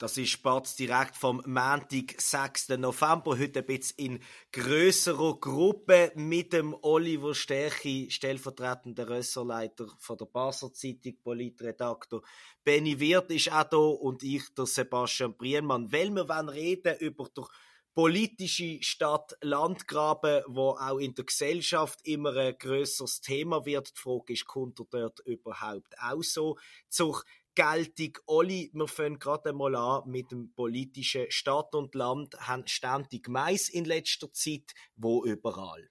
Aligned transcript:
Das 0.00 0.16
ist 0.16 0.30
Spatz 0.30 0.76
direkt 0.76 1.14
vom 1.14 1.42
Montag, 1.44 2.18
6. 2.18 2.70
November. 2.78 3.38
Heute 3.38 3.58
ein 3.58 3.66
bisschen 3.66 3.98
in 3.98 4.20
grösserer 4.50 5.38
Gruppe 5.38 6.10
mit 6.14 6.54
dem 6.54 6.74
Oliver 6.80 7.34
Stärchi, 7.34 8.10
stellvertretender 8.10 9.10
Ressortleiter 9.10 9.88
von 9.98 10.16
der 10.16 10.24
Basler 10.24 10.72
Zeitung, 10.72 11.18
Politredaktor. 11.22 12.22
Benny 12.64 12.98
Wirth 12.98 13.30
ist 13.30 13.52
auch 13.52 13.64
da 13.64 13.76
und 13.76 14.22
ich, 14.22 14.42
der 14.54 14.64
Sebastian 14.64 15.36
Brienmann. 15.36 15.92
Weil 15.92 16.08
wir 16.08 16.26
wollen 16.26 16.48
reden 16.48 16.96
über 17.00 17.28
den 17.28 17.44
politische 17.92 18.82
Stadt-Landgraben, 18.82 20.44
wo 20.46 20.70
auch 20.70 20.98
in 20.98 21.14
der 21.14 21.26
Gesellschaft 21.26 21.98
immer 22.04 22.34
ein 22.36 22.56
grösseres 22.56 23.20
Thema 23.20 23.66
wird. 23.66 23.94
Die 23.94 24.00
Frage 24.00 24.32
ist, 24.32 24.46
kommt 24.46 24.80
er 24.80 24.86
dort 24.90 25.20
überhaupt 25.26 25.94
auch 26.00 26.22
so 26.22 26.56
zur 26.88 27.22
Geltung. 27.54 28.12
Oli, 28.26 28.70
wir 28.72 28.88
fangen 28.88 29.18
gerade 29.18 29.50
einmal 29.50 29.74
an 29.74 30.08
mit 30.08 30.30
dem 30.30 30.52
politischen 30.54 31.30
Stadt 31.30 31.74
und 31.74 31.94
Land, 31.94 32.34
haben 32.40 32.66
ständig 32.66 33.28
Mais 33.28 33.68
in 33.68 33.84
letzter 33.84 34.32
Zeit, 34.32 34.72
wo 34.96 35.24
überall. 35.24 35.90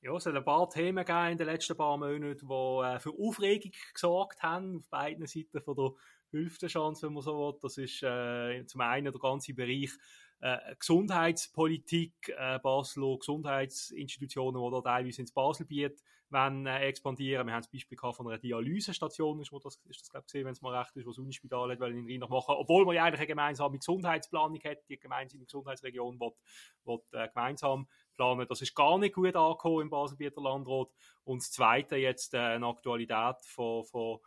Ja, 0.00 0.14
es 0.14 0.26
hat 0.26 0.36
ein 0.36 0.44
paar 0.44 0.70
Themen 0.70 1.04
gegeben 1.04 1.32
in 1.32 1.38
den 1.38 1.46
letzten 1.48 1.76
paar 1.76 1.96
Monaten, 1.96 2.46
die 2.46 2.84
äh, 2.84 3.00
für 3.00 3.12
Aufregung 3.18 3.72
gesorgt 3.92 4.42
haben, 4.42 4.78
auf 4.78 4.88
beiden 4.88 5.26
Seiten 5.26 5.60
von 5.60 5.74
der 5.76 5.90
fünften 6.30 6.68
Chance, 6.68 7.06
wenn 7.06 7.14
man 7.14 7.22
so 7.22 7.36
will. 7.36 7.58
Das 7.60 7.78
ist 7.78 8.02
äh, 8.02 8.64
zum 8.66 8.80
einen 8.80 9.12
der 9.12 9.20
ganze 9.20 9.54
Bereich 9.54 9.90
äh, 10.40 10.76
Gesundheitspolitik, 10.78 12.34
äh, 12.36 12.58
Basler 12.60 13.18
Gesundheitsinstitutionen, 13.18 14.62
die 14.62 14.70
da 14.70 14.80
teilweise 14.80 15.20
ins 15.20 15.32
Baselbiet 15.32 16.02
wenn 16.30 16.66
äh, 16.66 16.80
expandieren. 16.80 17.46
Wir 17.46 17.54
haben 17.54 17.62
das 17.62 17.70
Beispiel 17.70 17.96
von 17.98 18.28
einer 18.28 18.38
Dialysestation, 18.38 19.40
ist, 19.40 19.52
wo 19.52 19.58
das, 19.58 19.80
ist 19.88 20.02
das 20.02 20.10
glaube 20.10 20.26
ich, 20.30 20.44
wenn 20.44 20.52
es 20.52 20.60
mal 20.60 20.76
recht 20.76 20.94
ist, 20.96 21.06
wo 21.06 21.10
das 21.10 21.18
Unispital 21.18 21.70
hat, 21.70 21.80
in 21.80 22.06
Rhein 22.06 22.28
machen 22.28 22.54
obwohl 22.58 22.84
man 22.84 22.94
ja 22.94 23.04
eigentlich 23.04 23.20
eine 23.20 23.28
gemeinsame 23.28 23.78
Gesundheitsplanung 23.78 24.60
hat, 24.64 24.78
die 24.88 24.98
gemeinsame 24.98 25.44
Gesundheitsregion 25.44 26.20
will, 26.20 26.32
will 26.84 27.00
äh, 27.12 27.28
gemeinsam 27.28 27.88
planen. 28.14 28.46
Das 28.48 28.60
ist 28.60 28.74
gar 28.74 28.98
nicht 28.98 29.14
gut 29.14 29.36
angekommen 29.36 29.82
im 29.82 29.90
Baselbieter 29.90 30.42
Landrat. 30.42 30.88
Und 31.24 31.42
das 31.42 31.50
Zweite 31.50 31.96
jetzt 31.96 32.34
äh, 32.34 32.38
eine 32.38 32.66
Aktualität 32.66 33.36
von, 33.42 33.84
von 33.84 34.18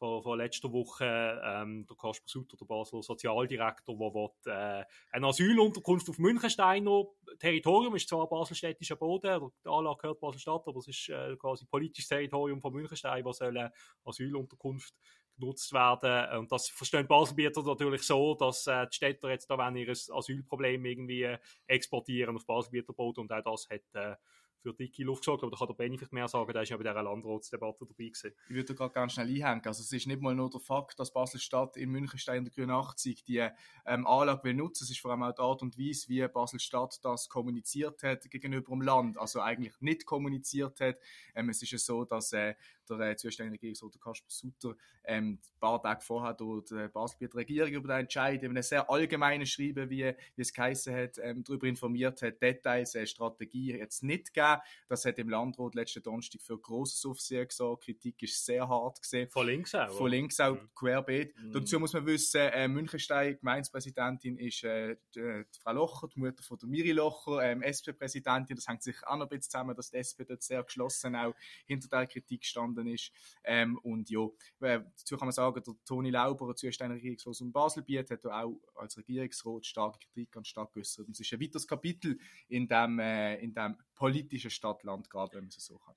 von, 0.00 0.22
von 0.22 0.38
letzter 0.38 0.72
Woche 0.72 1.04
ähm, 1.44 1.86
der 1.86 1.96
Kasper 1.96 2.26
Sutter, 2.26 2.56
der 2.56 2.64
Basler 2.64 3.02
Sozialdirektor, 3.02 3.94
der 3.96 4.14
will, 4.14 4.30
äh, 4.46 4.84
eine 5.12 5.26
Asylunterkunft 5.26 6.08
auf 6.08 6.18
Münchensteiner 6.18 7.04
Territorium, 7.38 7.94
ist 7.94 8.08
zwar 8.08 8.28
baselstädtischer 8.28 8.96
Boden, 8.96 9.50
der 9.64 9.72
Anlage 9.72 9.98
gehört 10.00 10.20
Baselstadt, 10.20 10.66
aber 10.66 10.78
es 10.78 10.88
ist 10.88 11.08
äh, 11.10 11.36
quasi 11.36 11.66
politisches 11.66 12.08
Territorium 12.08 12.60
von 12.60 12.72
Münchenstein, 12.72 13.24
wo 13.24 13.32
soll 13.32 13.56
eine 13.56 13.72
Asylunterkunft 14.04 14.94
genutzt 15.38 15.72
werden. 15.72 16.38
Und 16.38 16.50
das 16.50 16.68
verstehen 16.68 17.06
Baselbieter 17.06 17.62
natürlich 17.62 18.02
so, 18.02 18.34
dass 18.34 18.66
äh, 18.66 18.86
die 18.86 18.94
Städter 18.96 19.30
jetzt 19.30 19.50
da 19.50 19.58
wenn 19.58 19.76
ihr 19.76 19.90
Asylproblem 19.90 20.84
irgendwie 20.84 21.22
äh, 21.22 21.38
exportieren 21.66 22.36
auf 22.36 22.46
Baselbieter 22.46 22.92
Boden 22.92 23.20
und 23.20 23.32
auch 23.32 23.42
das 23.42 23.68
hat 23.70 23.82
äh, 23.94 24.16
für 24.60 24.74
dicke 24.74 25.02
Luft 25.02 25.22
gesorgt, 25.22 25.42
aber 25.42 25.50
da 25.50 25.58
kann 25.58 25.68
der 25.68 25.74
Benny 25.74 25.96
vielleicht 25.96 26.12
mehr 26.12 26.28
sagen, 26.28 26.52
der 26.52 26.62
ist 26.62 26.68
ja 26.68 26.76
bei 26.76 26.82
dieser 26.82 27.02
Landratsdebatte 27.02 27.86
dabei 27.86 28.08
gewesen. 28.08 28.32
Ich 28.48 28.54
würde 28.54 28.74
gerade 28.74 28.92
ganz 28.92 29.12
schnell 29.14 29.28
einhängen, 29.28 29.66
also 29.66 29.82
es 29.82 29.92
ist 29.92 30.06
nicht 30.06 30.20
mal 30.20 30.34
nur 30.34 30.50
der 30.50 30.60
Fakt, 30.60 30.98
dass 30.98 31.12
Basel-Stadt 31.12 31.76
in 31.76 31.90
Münchenstein 31.90 32.44
der 32.44 32.52
83 32.52 33.24
die 33.24 33.48
ähm, 33.86 34.06
Anlage 34.06 34.44
will 34.44 34.54
nutzen, 34.54 34.84
es 34.84 34.90
ist 34.90 35.00
vor 35.00 35.10
allem 35.10 35.22
auch 35.22 35.34
die 35.34 35.42
Art 35.42 35.62
und 35.62 35.78
Weise, 35.78 36.08
wie 36.08 36.26
Basel-Stadt 36.26 37.00
das 37.02 37.28
kommuniziert 37.28 38.02
hat 38.02 38.30
gegenüber 38.30 38.70
dem 38.70 38.82
Land, 38.82 39.18
also 39.18 39.40
eigentlich 39.40 39.80
nicht 39.80 40.06
kommuniziert 40.06 40.80
hat. 40.80 40.98
Ähm, 41.34 41.48
es 41.48 41.62
ist 41.62 41.72
ja 41.72 41.78
so, 41.78 42.04
dass 42.04 42.32
äh, 42.32 42.54
der 42.98 43.10
äh, 43.10 43.16
zuständige 43.16 43.54
Regierungsrat 43.54 44.00
Kasper 44.00 44.30
Sutter 44.30 44.76
ähm, 45.04 45.38
ein 45.42 45.60
paar 45.60 45.82
Tage 45.82 46.00
vorher 46.02 46.34
durch 46.34 46.66
die 46.66 46.88
Baselbieter 46.88 47.36
Regierung 47.36 47.70
über 47.70 47.88
den 47.88 48.00
Entscheid 48.00 48.42
in 48.42 48.50
einem 48.50 48.62
sehr 48.62 48.88
allgemeinen 48.90 49.46
Schreiben, 49.46 49.90
wie, 49.90 50.12
wie 50.36 50.42
es 50.42 50.52
geheißen 50.52 50.94
hat, 50.94 51.18
ähm, 51.22 51.44
darüber 51.44 51.66
informiert 51.66 52.22
hat, 52.22 52.40
Details, 52.40 52.94
äh, 52.94 53.06
Strategie 53.06 53.72
jetzt 53.72 54.02
nicht 54.02 54.32
gegeben. 54.32 54.60
Das 54.88 55.04
hat 55.04 55.18
im 55.18 55.28
Landrat 55.28 55.74
letzten 55.74 56.02
Donnerstag 56.02 56.40
für 56.42 56.58
grosses 56.58 57.04
Aufsehen 57.04 57.46
gesorgt. 57.46 57.84
Kritik 57.84 58.22
ist 58.22 58.44
sehr 58.44 58.68
hart 58.68 59.00
gesehen. 59.00 59.28
Von 59.30 59.46
links 59.46 59.74
auch. 59.74 59.96
Von 59.96 60.10
links 60.10 60.40
auch, 60.40 60.54
mhm. 60.54 60.70
querbeet. 60.74 61.34
Mhm. 61.36 61.52
Dazu 61.52 61.80
muss 61.80 61.92
man 61.92 62.06
wissen, 62.06 62.40
äh, 62.40 62.68
Münchenstein, 62.68 63.38
Gemeindepräsidentin, 63.38 64.38
ist 64.38 64.64
äh, 64.64 64.96
die, 65.14 65.20
äh, 65.20 65.44
die, 65.44 65.60
Frau 65.60 65.72
Locher, 65.72 66.08
die 66.08 66.20
Mutter 66.20 66.42
von 66.42 66.58
der 66.58 66.68
Miri 66.68 66.92
Locher, 66.92 67.42
ähm, 67.42 67.62
SP-Präsidentin. 67.62 68.56
Das 68.56 68.68
hängt 68.68 68.82
sich 68.82 68.96
auch 69.06 69.16
noch 69.16 69.26
ein 69.26 69.28
bisschen 69.28 69.50
zusammen, 69.50 69.76
dass 69.76 69.90
die 69.90 69.96
SP 69.98 70.24
dort 70.26 70.42
sehr 70.42 70.62
geschlossen 70.62 71.16
auch 71.16 71.34
hinter 71.66 71.88
der 71.88 72.06
Kritik 72.06 72.42
gestanden 72.42 72.79
worden 72.80 72.94
ist. 72.94 73.12
Ähm, 73.44 73.78
und 73.78 74.10
ja, 74.10 74.26
äh, 74.60 74.80
dazu 74.96 75.16
kann 75.16 75.26
man 75.26 75.32
sagen, 75.32 75.62
der 75.64 75.74
Toni 75.84 76.10
Lauber, 76.10 76.46
der 76.46 76.56
zuständige 76.56 77.00
Regierungsrat 77.00 77.40
in 77.40 77.52
Baselbiet, 77.52 78.10
hat 78.10 78.26
auch 78.26 78.60
als 78.74 78.96
Regierungsrat 78.96 79.66
starke 79.66 79.98
Kritik 79.98 80.36
an 80.36 80.42
die 80.42 80.48
Stadt 80.48 80.72
geäußert. 80.72 81.06
Und 81.06 81.12
es 81.12 81.20
ist 81.20 81.32
ein 81.32 81.40
weiteres 81.40 81.66
Kapitel 81.66 82.18
in 82.48 82.66
dem, 82.66 82.98
äh, 82.98 83.36
in 83.36 83.54
dem 83.54 83.76
politischen 83.94 84.50
Stadtland, 84.50 85.08
gerade 85.10 85.34
wenn 85.34 85.44
man 85.44 85.48
es 85.48 85.64
so 85.64 85.78
kann. 85.78 85.94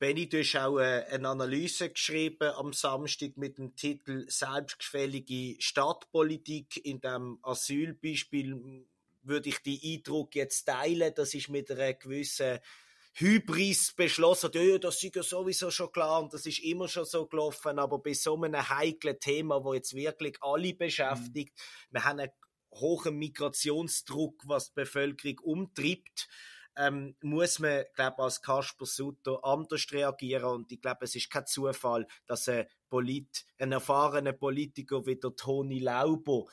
Benny, 0.00 0.28
du 0.28 0.40
hast 0.40 0.56
auch 0.56 0.80
äh, 0.80 1.04
eine 1.10 1.28
Analyse 1.28 1.90
geschrieben 1.90 2.50
am 2.56 2.72
Samstag 2.72 3.36
mit 3.36 3.58
dem 3.58 3.76
Titel 3.76 4.28
Selbstgefällige 4.28 5.54
Stadtpolitik. 5.60 6.84
In 6.84 7.00
dem 7.00 7.38
Asylbeispiel 7.42 8.84
würde 9.22 9.48
ich 9.48 9.58
die 9.58 9.94
Eindruck 9.94 10.34
jetzt 10.34 10.64
teilen, 10.64 11.12
das 11.14 11.34
ist 11.34 11.48
mit 11.48 11.70
einer 11.70 11.94
gewissen 11.94 12.58
Hybris 13.20 13.94
beschlossen, 13.94 14.50
ja, 14.54 14.78
das 14.78 15.02
ist 15.02 15.16
ja 15.16 15.24
sowieso 15.24 15.72
schon 15.72 15.90
klar 15.90 16.22
und 16.22 16.32
das 16.32 16.46
ist 16.46 16.60
immer 16.60 16.86
schon 16.86 17.04
so 17.04 17.26
gelaufen, 17.26 17.80
aber 17.80 17.98
bei 17.98 18.12
so 18.12 18.40
einem 18.40 18.68
heiklen 18.68 19.18
Thema, 19.18 19.64
wo 19.64 19.74
jetzt 19.74 19.94
wirklich 19.94 20.36
alle 20.40 20.72
beschäftigt, 20.72 21.52
mhm. 21.56 21.94
wir 21.94 22.04
haben 22.04 22.20
einen 22.20 22.30
hohen 22.72 23.16
Migrationsdruck, 23.16 24.44
was 24.46 24.68
die 24.68 24.82
Bevölkerung 24.82 25.38
umtreibt, 25.40 26.28
ähm, 26.76 27.16
muss 27.20 27.58
man, 27.58 27.86
glaube 27.96 28.22
als 28.22 28.40
Kasper 28.40 28.86
Sutter 28.86 29.44
anders 29.44 29.86
reagieren 29.90 30.44
und 30.44 30.70
ich 30.70 30.80
glaube, 30.80 31.04
es 31.04 31.16
ist 31.16 31.28
kein 31.28 31.44
Zufall, 31.44 32.06
dass 32.28 32.48
ein, 32.48 32.66
Polit, 32.88 33.44
ein 33.58 33.72
erfahrener 33.72 34.32
Politiker 34.32 35.04
wie 35.06 35.16
der 35.16 35.34
Toni 35.34 35.80
Lauber 35.80 36.44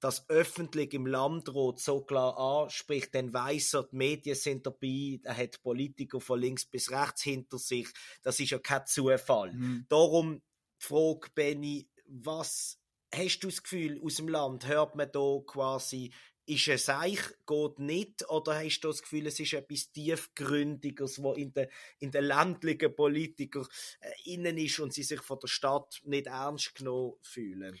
das 0.00 0.28
öffentlich 0.28 0.92
im 0.94 1.06
Landrat 1.06 1.80
so 1.80 2.02
klar 2.02 2.38
anspricht, 2.38 3.14
dann 3.14 3.32
weiss 3.32 3.74
er, 3.74 3.84
die 3.84 3.96
Medien 3.96 4.36
sind 4.36 4.66
dabei, 4.66 5.20
er 5.22 5.36
hat 5.36 5.62
Politiker 5.62 6.20
von 6.20 6.40
links 6.40 6.64
bis 6.66 6.90
rechts 6.90 7.22
hinter 7.22 7.58
sich. 7.58 7.88
Das 8.22 8.38
ist 8.38 8.50
ja 8.50 8.58
kein 8.58 8.86
Zufall. 8.86 9.52
Mhm. 9.52 9.86
Darum 9.88 10.42
die 10.80 10.86
Frage, 10.86 11.30
Benny, 11.34 11.88
was 12.06 12.78
hast 13.14 13.40
du 13.40 13.48
das 13.48 13.62
Gefühl 13.62 14.00
aus 14.02 14.16
dem 14.16 14.28
Land? 14.28 14.66
Hört 14.66 14.94
man 14.96 15.10
da 15.10 15.38
quasi, 15.46 16.12
ist 16.46 16.68
es 16.68 16.84
Seich, 16.86 17.20
geht 17.46 17.78
nicht? 17.78 18.28
Oder 18.28 18.62
hast 18.62 18.80
du 18.80 18.88
das 18.88 19.02
Gefühl, 19.02 19.26
es 19.26 19.40
ist 19.40 19.52
etwas 19.52 19.90
tiefgründigeres, 19.90 21.22
wo 21.22 21.32
in 21.32 21.52
den, 21.52 21.68
in 21.98 22.10
den 22.12 22.24
ländlichen 22.24 22.94
Politikern 22.94 23.66
äh, 24.00 24.32
innen 24.32 24.56
ist 24.58 24.78
und 24.78 24.92
sie 24.92 25.02
sich 25.02 25.20
von 25.22 25.38
der 25.40 25.48
Stadt 25.48 26.00
nicht 26.04 26.28
ernst 26.28 26.74
genommen 26.76 27.14
fühlen? 27.22 27.80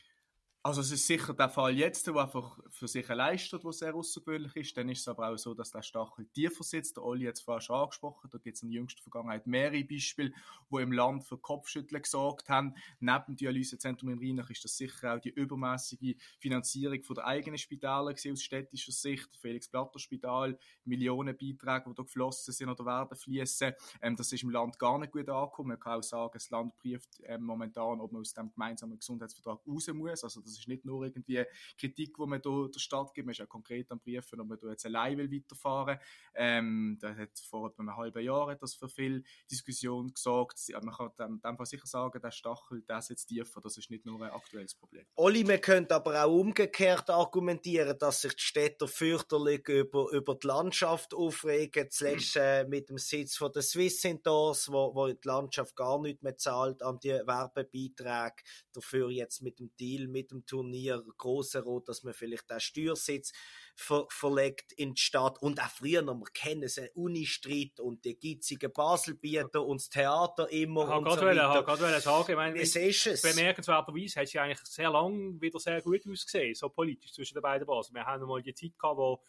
Also 0.66 0.80
es 0.80 0.90
ist 0.90 1.06
sicher 1.06 1.32
der 1.32 1.48
Fall 1.48 1.78
jetzt, 1.78 2.08
der 2.08 2.16
einfach 2.16 2.58
für 2.70 2.88
sich 2.88 3.06
leistet, 3.06 3.62
der 3.62 3.72
sehr 3.72 3.94
außergewöhnlich 3.94 4.56
ist. 4.56 4.76
Dann 4.76 4.88
ist 4.88 5.02
es 5.02 5.06
aber 5.06 5.28
auch 5.28 5.36
so, 5.36 5.54
dass 5.54 5.70
der 5.70 5.82
Stachel 5.82 6.26
tiefer 6.34 6.64
sitzt. 6.64 6.96
Der 6.96 7.04
Olli 7.04 7.26
hat 7.26 7.34
es 7.34 7.40
vorher 7.40 7.60
schon 7.60 7.76
angesprochen. 7.76 8.28
Da 8.32 8.38
gibt 8.38 8.56
es 8.56 8.64
in 8.64 8.70
der 8.70 8.80
jüngsten 8.80 9.00
Vergangenheit 9.00 9.46
mehrere 9.46 9.84
Beispiele, 9.84 10.32
die 10.68 10.82
im 10.82 10.90
Land 10.90 11.22
für 11.22 11.38
Kopfschütteln 11.38 12.02
gesorgt 12.02 12.48
haben. 12.48 12.74
Neben 12.98 13.26
dem 13.28 13.36
Dialysezentrum 13.36 14.10
in 14.10 14.18
Rheinach 14.18 14.50
ist 14.50 14.64
das 14.64 14.76
sicher 14.76 15.14
auch 15.14 15.20
die 15.20 15.30
übermäßige 15.30 16.16
Finanzierung 16.40 17.00
von 17.04 17.14
der 17.14 17.26
eigenen 17.26 17.58
Spitäler 17.58 18.12
aus 18.12 18.42
städtischer 18.42 18.90
Sicht. 18.90 19.36
Felix 19.36 19.68
Blatter 19.68 20.00
Spital, 20.00 20.58
Millionenbeiträge, 20.84 21.84
die 21.90 21.94
da 21.94 22.02
geflossen 22.02 22.52
sind 22.52 22.70
oder 22.70 22.84
werden 22.84 23.16
fließen. 23.16 23.72
Ähm, 24.02 24.16
das 24.16 24.32
ist 24.32 24.42
im 24.42 24.50
Land 24.50 24.80
gar 24.80 24.98
nicht 24.98 25.12
gut 25.12 25.28
angekommen. 25.28 25.68
Man 25.68 25.78
kann 25.78 26.00
auch 26.00 26.02
sagen, 26.02 26.32
das 26.34 26.50
Land 26.50 26.76
prüft 26.76 27.20
ähm, 27.22 27.44
momentan, 27.44 28.00
ob 28.00 28.10
man 28.10 28.22
aus 28.22 28.34
dem 28.34 28.50
gemeinsamen 28.50 28.98
Gesundheitsvertrag 28.98 29.60
raus 29.64 29.86
muss. 29.94 30.24
Also 30.24 30.40
das 30.40 30.55
ist 30.58 30.68
nicht 30.68 30.84
nur 30.84 31.04
irgendwie 31.04 31.44
Kritik, 31.78 32.16
die 32.16 32.26
man 32.26 32.40
hier 32.42 32.70
der 32.72 32.80
Stadt 32.80 33.14
gibt, 33.14 33.26
man 33.26 33.32
ist 33.32 33.42
auch 33.42 33.48
konkret 33.48 33.90
am 33.90 34.00
Prüfen, 34.00 34.40
ob 34.40 34.48
man 34.48 34.58
da 34.58 34.68
jetzt 34.68 34.86
allein 34.86 35.18
will 35.18 35.30
weiterfahren 35.30 35.98
ähm, 36.34 36.98
Da 37.00 37.14
hat 37.14 37.38
vor 37.48 37.72
einem 37.78 37.96
halben 37.96 38.22
Jahr 38.22 38.54
das 38.56 38.74
für 38.74 38.88
viel 38.88 39.24
Diskussion 39.50 40.12
gesorgt. 40.12 40.60
Man 40.82 40.94
kann 40.94 41.10
in 41.18 41.40
dem 41.40 41.56
Fall 41.56 41.66
sicher 41.66 41.86
sagen, 41.86 42.20
der 42.20 42.30
Stachel, 42.30 42.82
der 42.82 43.02
sitzt 43.02 43.28
tiefer, 43.28 43.60
das 43.60 43.76
ist 43.76 43.90
nicht 43.90 44.04
nur 44.04 44.20
ein 44.22 44.30
aktuelles 44.30 44.74
Problem. 44.74 45.06
Olli, 45.16 45.44
man 45.44 45.60
könnte 45.60 45.94
aber 45.94 46.24
auch 46.24 46.32
umgekehrt 46.32 47.10
argumentieren, 47.10 47.98
dass 47.98 48.22
sich 48.22 48.34
die 48.34 48.42
Städte 48.42 48.88
fürchterlich 48.88 49.68
über, 49.68 50.10
über 50.12 50.34
die 50.34 50.46
Landschaft 50.46 51.14
aufregen, 51.14 51.90
zuletzt 51.90 52.36
äh, 52.36 52.64
mit 52.64 52.88
dem 52.88 52.98
Sitz 52.98 53.36
von 53.36 53.52
der 53.52 53.62
Swiss 53.62 54.04
Indoors, 54.04 54.70
wo, 54.70 54.94
wo 54.94 55.08
die 55.08 55.16
Landschaft 55.24 55.76
gar 55.76 56.00
nicht 56.00 56.22
mehr 56.22 56.36
zahlt 56.36 56.82
an 56.82 56.98
die 57.00 57.10
Werbebeiträge, 57.10 58.36
dafür 58.72 59.10
jetzt 59.10 59.42
mit 59.42 59.58
dem 59.58 59.70
Deal 59.78 60.08
mit 60.08 60.30
dem 60.30 60.45
Turnier 60.46 61.02
große 61.16 61.62
Rot, 61.62 61.88
dass 61.88 62.02
man 62.02 62.14
vielleicht 62.14 62.50
auch 62.52 62.60
Steuersitz 62.60 63.32
ver 63.74 64.06
verlegt 64.08 64.72
in 64.72 64.94
die 64.94 65.00
Stadt 65.00 65.40
und 65.42 65.60
auch 65.60 65.68
früher 65.68 66.02
noch, 66.02 66.16
wir 66.16 66.30
kennen 66.32 66.62
es, 66.62 66.80
Unistreit 66.94 67.78
und 67.80 68.04
die 68.04 68.18
gitzigen 68.18 68.72
Baselbieter 68.72 69.64
und 69.64 69.80
das 69.80 69.90
Theater 69.90 70.50
immer 70.50 70.88
ich 70.88 70.94
und 70.94 71.10
so 71.10 71.26
weiter. 71.26 71.58
Ich 71.58 71.66
gerade 71.66 72.00
sagen, 72.00 72.30
ich 72.30 72.36
meine, 72.36 72.60
es 72.60 72.74
ist 72.74 73.06
es. 73.06 73.22
bemerkenswerterweise 73.22 74.20
hat 74.20 74.26
es 74.26 74.32
ja 74.32 74.42
eigentlich 74.42 74.60
sehr 74.64 74.90
lange 74.90 75.40
wieder 75.40 75.58
sehr 75.58 75.82
gut 75.82 76.06
ausgesehen, 76.06 76.54
so 76.54 76.68
politisch 76.70 77.12
zwischen 77.12 77.34
den 77.34 77.42
beiden 77.42 77.66
Basen. 77.66 77.94
Wir 77.94 78.06
haben 78.06 78.24
mal 78.26 78.42
die 78.42 78.54
Zeit 78.54 78.78
gehabt, 78.78 78.96
wo 78.96 79.22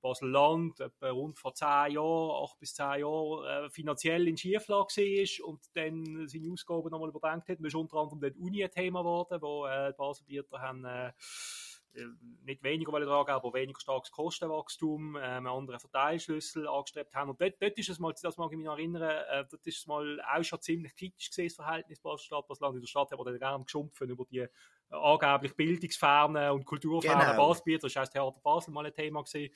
Basel-Land 0.00 0.80
etwa 0.80 1.10
rund 1.10 1.38
vor 1.38 1.54
zehn 1.54 1.92
Jahren, 1.92 2.44
acht 2.44 2.58
bis 2.58 2.74
zehn 2.74 3.00
Jahren, 3.00 3.66
äh, 3.66 3.70
finanziell 3.70 4.28
in 4.28 4.36
Schieflage 4.36 4.94
war 4.96 5.48
und 5.48 5.60
dann 5.74 6.28
seine 6.28 6.52
Ausgaben 6.52 6.90
nochmal 6.90 7.10
überdenkt 7.10 7.48
hat. 7.48 7.58
Das 7.58 7.66
ist 7.66 7.74
unter 7.74 7.98
anderem 7.98 8.20
dann 8.20 8.34
Uni 8.34 8.64
ein 8.64 8.70
Thema 8.70 9.00
geworden, 9.00 9.40
wo 9.40 9.66
äh, 9.66 9.92
die 9.92 9.96
Baselbieter 9.96 10.60
haben 10.60 10.84
äh, 10.84 11.12
äh, 11.94 12.06
nicht 12.44 12.62
weniger 12.62 12.92
wollen 12.92 13.06
tragen, 13.06 13.30
aber 13.30 13.52
weniger 13.52 13.80
starkes 13.80 14.10
Kostenwachstum, 14.10 15.16
äh, 15.16 15.20
einen 15.20 15.46
anderen 15.46 15.80
Verteilschlüssel 15.80 16.68
angestrebt 16.68 17.14
haben. 17.14 17.30
Und 17.30 17.40
dort, 17.40 17.60
dort 17.60 17.78
ist 17.78 17.88
es 17.88 17.98
mal, 17.98 18.12
das 18.20 18.36
mag 18.36 18.50
ich 18.50 18.56
mich 18.56 18.66
noch 18.66 18.76
erinnern, 18.76 19.02
äh, 19.02 19.44
dort 19.50 19.66
ist 19.66 19.78
es 19.78 19.86
mal 19.86 20.20
auch 20.20 20.42
schon 20.42 20.60
ziemlich 20.60 20.94
kritisch 20.94 21.28
gesehen, 21.28 21.48
das 21.48 21.56
Verhältnis 21.56 22.00
Basel-Stadt. 22.00 22.46
Basel-Land 22.46 22.76
in 22.76 22.80
der 22.82 22.88
Stadt 22.88 23.10
hat 23.10 23.18
man 23.18 23.26
dann 23.26 23.38
gerne 23.38 23.64
geschumpfen 23.64 24.10
über 24.10 24.24
die 24.30 24.38
äh, 24.40 24.48
angeblich 24.90 25.54
bildungsfernen 25.54 26.50
und 26.50 26.64
kulturfernen 26.64 27.26
genau. 27.26 27.48
Baselbieter. 27.48 27.88
Das 27.88 27.96
war 27.96 28.02
das 28.02 28.10
Theater 28.10 28.40
Basel 28.42 28.72
mal 28.72 28.86
ein 28.86 28.94
Thema 28.94 29.22
gewesen 29.22 29.52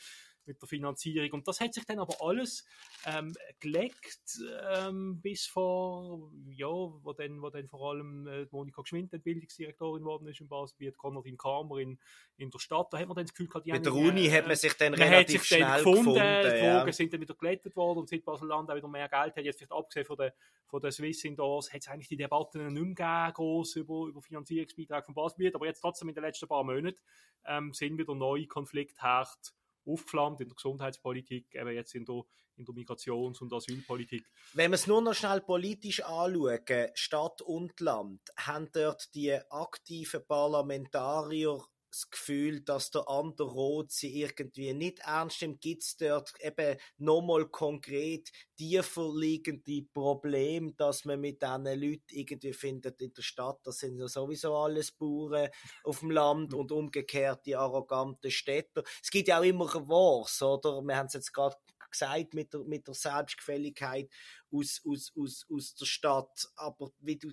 mit 0.46 0.60
der 0.60 0.68
Finanzierung. 0.68 1.30
Und 1.32 1.48
das 1.48 1.60
hat 1.60 1.74
sich 1.74 1.84
dann 1.84 1.98
aber 1.98 2.16
alles 2.20 2.64
ähm, 3.06 3.34
gelegt 3.60 4.40
ähm, 4.76 5.20
bis 5.20 5.46
vor, 5.46 6.30
ja, 6.50 6.66
wo 6.66 7.12
dann, 7.12 7.40
wo 7.42 7.50
dann 7.50 7.68
vor 7.68 7.90
allem 7.90 8.26
äh, 8.26 8.46
Monika 8.50 8.82
Geschwind, 8.82 9.12
die 9.12 9.18
Bildungsdirektorin 9.18 10.02
geworden 10.02 10.28
ist 10.28 10.40
in 10.40 10.48
Baselbiet, 10.48 10.96
Konradin 10.96 11.36
Kramer 11.36 11.78
in, 11.78 11.98
in 12.36 12.50
der 12.50 12.58
Stadt. 12.58 12.92
Da 12.92 12.98
hat 12.98 13.08
man 13.08 13.16
dann 13.16 13.24
das 13.24 13.32
Gefühl 13.32 13.48
gehabt, 13.48 13.66
Mit 13.66 13.84
der 13.84 13.94
Uni 13.94 14.26
äh, 14.26 14.32
hat 14.32 14.46
man 14.46 14.56
sich 14.56 14.74
dann 14.74 14.94
relativ 14.94 15.42
sich 15.42 15.48
schnell 15.48 15.60
dann 15.60 15.78
gefunden. 15.78 16.14
gefunden 16.14 16.52
die 16.52 16.64
ja. 16.64 16.92
sind 16.92 17.12
dann 17.12 17.20
wieder 17.20 17.34
gelettet 17.34 17.76
worden 17.76 18.00
und 18.00 18.08
seit 18.08 18.24
Basel-Land 18.24 18.70
auch 18.70 18.76
wieder 18.76 18.88
mehr 18.88 19.08
Geld 19.08 19.36
hat. 19.36 19.44
Jetzt 19.44 19.58
vielleicht 19.58 19.72
abgesehen 19.72 20.06
von 20.06 20.16
der, 20.16 20.34
von 20.66 20.80
der 20.80 20.90
Swiss 20.90 21.24
Indoors, 21.24 21.72
hat 21.72 21.80
es 21.80 21.88
eigentlich 21.88 22.08
die 22.08 22.16
Debatten 22.16 22.72
nicht 22.72 22.82
mehr 22.82 22.94
gegeben, 22.94 23.32
gross 23.34 23.76
über, 23.76 24.06
über 24.06 24.20
Finanzierungsbeitrag 24.22 25.04
von 25.04 25.14
Baselbiet. 25.14 25.54
Aber 25.54 25.66
jetzt 25.66 25.80
trotzdem 25.80 26.08
in 26.08 26.14
den 26.14 26.24
letzten 26.24 26.48
paar 26.48 26.64
Monaten 26.64 26.98
ähm, 27.46 27.72
sind 27.72 27.98
wieder 27.98 28.14
neue 28.14 28.46
Konfliktherd 28.46 29.54
aufgeflammt 29.86 30.40
in 30.40 30.48
der 30.48 30.56
Gesundheitspolitik, 30.56 31.54
eben 31.54 31.70
jetzt 31.70 31.94
in 31.94 32.04
der, 32.04 32.22
in 32.56 32.64
der 32.64 32.74
Migrations- 32.74 33.40
und 33.40 33.52
Asylpolitik. 33.52 34.24
Wenn 34.54 34.70
wir 34.70 34.76
es 34.76 34.86
nur 34.86 35.02
noch 35.02 35.14
schnell 35.14 35.40
politisch 35.40 36.02
anschauen, 36.02 36.90
Stadt 36.94 37.42
und 37.42 37.78
Land, 37.80 38.20
haben 38.36 38.68
dort 38.72 39.14
die 39.14 39.32
aktiven 39.50 40.26
Parlamentarier 40.26 41.64
das 41.92 42.10
Gefühl, 42.10 42.62
dass 42.62 42.90
der 42.90 43.08
andere 43.08 43.50
Rot 43.50 43.92
sie 43.92 44.20
irgendwie 44.20 44.72
nicht 44.72 45.00
ernst 45.00 45.42
nimmt, 45.42 45.60
gibt 45.60 45.82
es 45.82 45.96
dort 45.96 46.32
eben 46.40 46.78
nochmal 46.96 47.46
konkret 47.46 48.30
tiefer 48.56 49.12
liegende 49.14 49.82
Probleme, 49.92 50.72
dass 50.72 51.04
man 51.04 51.20
mit 51.20 51.42
diesen 51.42 51.64
Leuten 51.64 52.02
irgendwie 52.08 52.52
findet, 52.52 53.00
in 53.02 53.12
der 53.12 53.22
Stadt, 53.22 53.60
das 53.64 53.78
sind 53.78 53.98
ja 53.98 54.08
sowieso 54.08 54.56
alles 54.56 54.92
Bauern 54.92 55.50
auf 55.84 56.00
dem 56.00 56.10
Land 56.10 56.54
und 56.54 56.72
umgekehrt 56.72 57.44
die 57.44 57.56
arroganten 57.56 58.30
Städter. 58.30 58.82
Es 59.02 59.10
gibt 59.10 59.28
ja 59.28 59.38
auch 59.38 59.44
immer 59.44 59.66
was, 59.66 60.40
oder? 60.42 60.80
Wir 60.80 60.96
haben 60.96 61.06
es 61.06 61.14
jetzt 61.14 61.32
gerade 61.32 61.56
gesagt 61.90 62.32
mit 62.32 62.54
der, 62.54 62.64
mit 62.64 62.86
der 62.86 62.94
Selbstgefälligkeit 62.94 64.10
aus, 64.50 64.80
aus, 64.86 65.12
aus, 65.16 65.46
aus 65.52 65.74
der 65.74 65.84
Stadt, 65.84 66.48
aber 66.56 66.90
wie 67.00 67.18
du, 67.18 67.32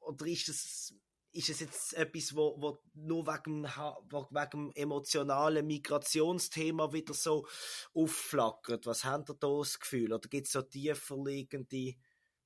oder 0.00 0.26
ist 0.26 0.48
das 0.48 0.92
ist 1.32 1.48
es 1.48 1.60
jetzt 1.60 1.94
etwas, 1.94 2.36
wo, 2.36 2.54
wo 2.60 2.78
nur 2.94 3.26
wegen, 3.26 3.64
wegen 3.64 4.50
dem 4.50 4.70
emotionalen 4.74 5.66
Migrationsthema 5.66 6.92
wieder 6.92 7.14
so 7.14 7.46
aufflackert? 7.94 8.86
Was 8.86 9.04
habt 9.04 9.30
ihr 9.30 9.34
da 9.34 9.58
das 9.58 9.80
Gefühl? 9.80 10.12
Oder 10.12 10.28
gibt 10.28 10.46
es 10.46 10.52
so 10.52 10.62
tiefer 10.62 11.16
liegende 11.16 11.94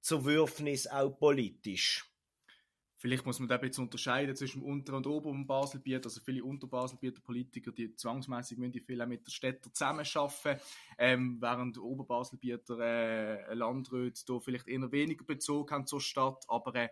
Zerwürfnis 0.00 0.86
auch 0.86 1.10
politisch? 1.10 2.04
Vielleicht 2.98 3.26
muss 3.26 3.38
man 3.38 3.48
da 3.48 3.58
bisschen 3.58 3.84
unterscheiden 3.84 4.34
zwischen 4.34 4.62
Unter- 4.62 4.96
und 4.96 5.06
Ober- 5.06 5.34
Baselbiet. 5.46 6.06
Also 6.06 6.20
viele 6.22 6.42
Unterbaselbieter 6.42 7.20
Politiker, 7.20 7.70
die 7.70 7.94
zwangsmäßig 7.94 8.56
müssen 8.56 8.72
die 8.72 8.80
viel 8.80 9.02
auch 9.02 9.06
mit 9.06 9.26
der 9.26 9.32
Städter 9.32 9.70
zusammenarbeiten, 9.70 10.60
ähm, 10.96 11.36
während 11.38 11.76
Oberbaselbieter 11.76 12.78
äh, 12.80 13.54
Landräte 13.54 14.22
da 14.26 14.40
vielleicht 14.40 14.66
eher 14.66 14.90
weniger 14.90 15.26
Bezug 15.26 15.70
haben 15.72 15.86
zur 15.86 16.00
Stadt. 16.00 16.46
Aber 16.48 16.74
äh, 16.74 16.88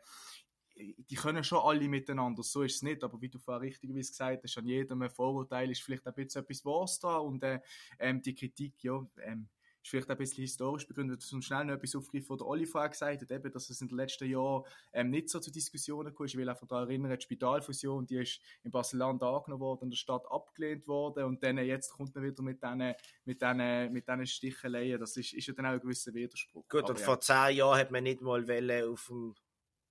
die 0.76 1.14
können 1.14 1.44
schon 1.44 1.58
alle 1.58 1.88
miteinander, 1.88 2.42
so 2.42 2.62
ist 2.62 2.76
es 2.76 2.82
nicht, 2.82 3.04
aber 3.04 3.20
wie 3.20 3.28
du 3.28 3.38
vorhin 3.38 3.68
richtigerweise 3.68 4.10
gesagt 4.10 4.42
hast, 4.42 4.58
an 4.58 4.66
jedem 4.66 5.02
ein 5.02 5.10
Vorurteil 5.10 5.70
ist 5.70 5.82
vielleicht 5.82 6.06
ein 6.06 6.14
bisschen 6.14 6.42
etwas 6.42 6.64
Wahres 6.64 6.98
da 6.98 7.16
und 7.16 7.42
äh, 7.42 7.60
ähm, 7.98 8.22
die 8.22 8.34
Kritik, 8.34 8.82
ja, 8.82 9.06
ähm, 9.22 9.48
ist 9.84 9.90
vielleicht 9.90 10.10
ein 10.10 10.16
bisschen 10.16 10.42
historisch 10.42 10.86
begründet, 10.86 11.22
uns 11.30 11.44
schnell 11.44 11.66
noch 11.66 11.74
etwas 11.74 11.94
aufgreift, 11.94 12.30
was 12.30 12.38
der 12.38 12.46
Oli 12.46 12.66
vorher 12.66 12.88
gesagt 12.88 13.20
hat, 13.20 13.30
eben, 13.30 13.52
dass 13.52 13.68
es 13.68 13.80
in 13.82 13.88
den 13.88 13.98
letzten 13.98 14.28
Jahren 14.28 14.64
ähm, 14.92 15.10
nicht 15.10 15.28
so 15.28 15.40
zu 15.40 15.52
Diskussionen 15.52 16.14
kam. 16.14 16.26
Ich 16.26 16.36
will 16.36 16.48
einfach 16.48 16.66
daran 16.66 16.88
erinnern, 16.88 17.16
die 17.16 17.22
Spitalfusion, 17.22 18.06
die 18.06 18.16
ist 18.16 18.40
in 18.62 18.70
Basel-Land 18.70 19.22
angenommen 19.22 19.60
worden, 19.60 19.84
in 19.84 19.90
der 19.90 19.96
Stadt 19.98 20.24
abgelehnt 20.30 20.88
worden 20.88 21.24
und 21.24 21.42
dann 21.42 21.58
jetzt 21.58 21.92
kommt 21.92 22.14
man 22.14 22.24
wieder 22.24 22.42
mit 22.42 22.62
diesen 22.62 22.94
mit 23.24 23.42
denen, 23.42 23.92
mit 23.92 24.28
Sticheleien. 24.28 24.98
Das 24.98 25.16
ist, 25.16 25.34
ist 25.34 25.46
ja 25.46 25.52
dann 25.52 25.66
auch 25.66 25.72
ein 25.72 25.80
gewisser 25.80 26.14
Widerspruch. 26.14 26.66
Gut, 26.68 26.88
und 26.88 26.98
vor 26.98 27.20
zehn 27.20 27.56
Jahren 27.56 27.78
hat 27.78 27.90
man 27.90 28.04
nicht 28.04 28.22
mal 28.22 28.40
auf 28.88 29.06
dem 29.06 29.34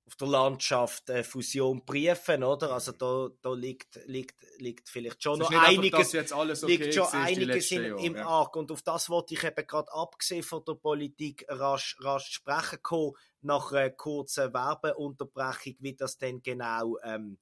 auf 0.06 0.16
der 0.16 0.28
Landschaft 0.28 1.10
äh, 1.10 1.24
Fusion 1.24 1.86
prüfen, 1.86 2.44
oder? 2.44 2.72
Also 2.74 2.92
da, 2.92 3.30
da 3.42 3.54
liegt, 3.54 4.00
liegt, 4.06 4.36
liegt 4.60 4.90
vielleicht 4.90 5.24
schon 5.24 5.40
noch 5.40 5.52
einiges, 5.52 6.14
einfach, 6.14 6.38
okay 6.64 6.76
liegt 6.76 6.94
schon 6.94 7.08
einiges 7.08 7.72
in, 7.72 7.98
im 7.98 8.16
ja. 8.16 8.26
Arg. 8.26 8.56
Und 8.56 8.72
auf 8.72 8.82
das 8.82 9.10
wollte 9.10 9.34
ich 9.34 9.44
eben 9.44 9.68
gerade 9.68 9.92
abgesehen 9.94 10.44
von 10.44 10.64
der 10.66 10.74
Politik 10.74 11.46
rasch, 11.48 11.98
rasch 12.02 12.32
sprechen 12.32 12.80
kommen, 12.82 13.14
nach 13.42 13.72
einer 13.72 13.90
kurzen 13.92 14.54
Werbeunterbrechung, 14.54 15.76
wie 15.80 15.96
das 15.96 16.18
denn 16.18 16.42
genau 16.42 16.98
ähm, 17.04 17.38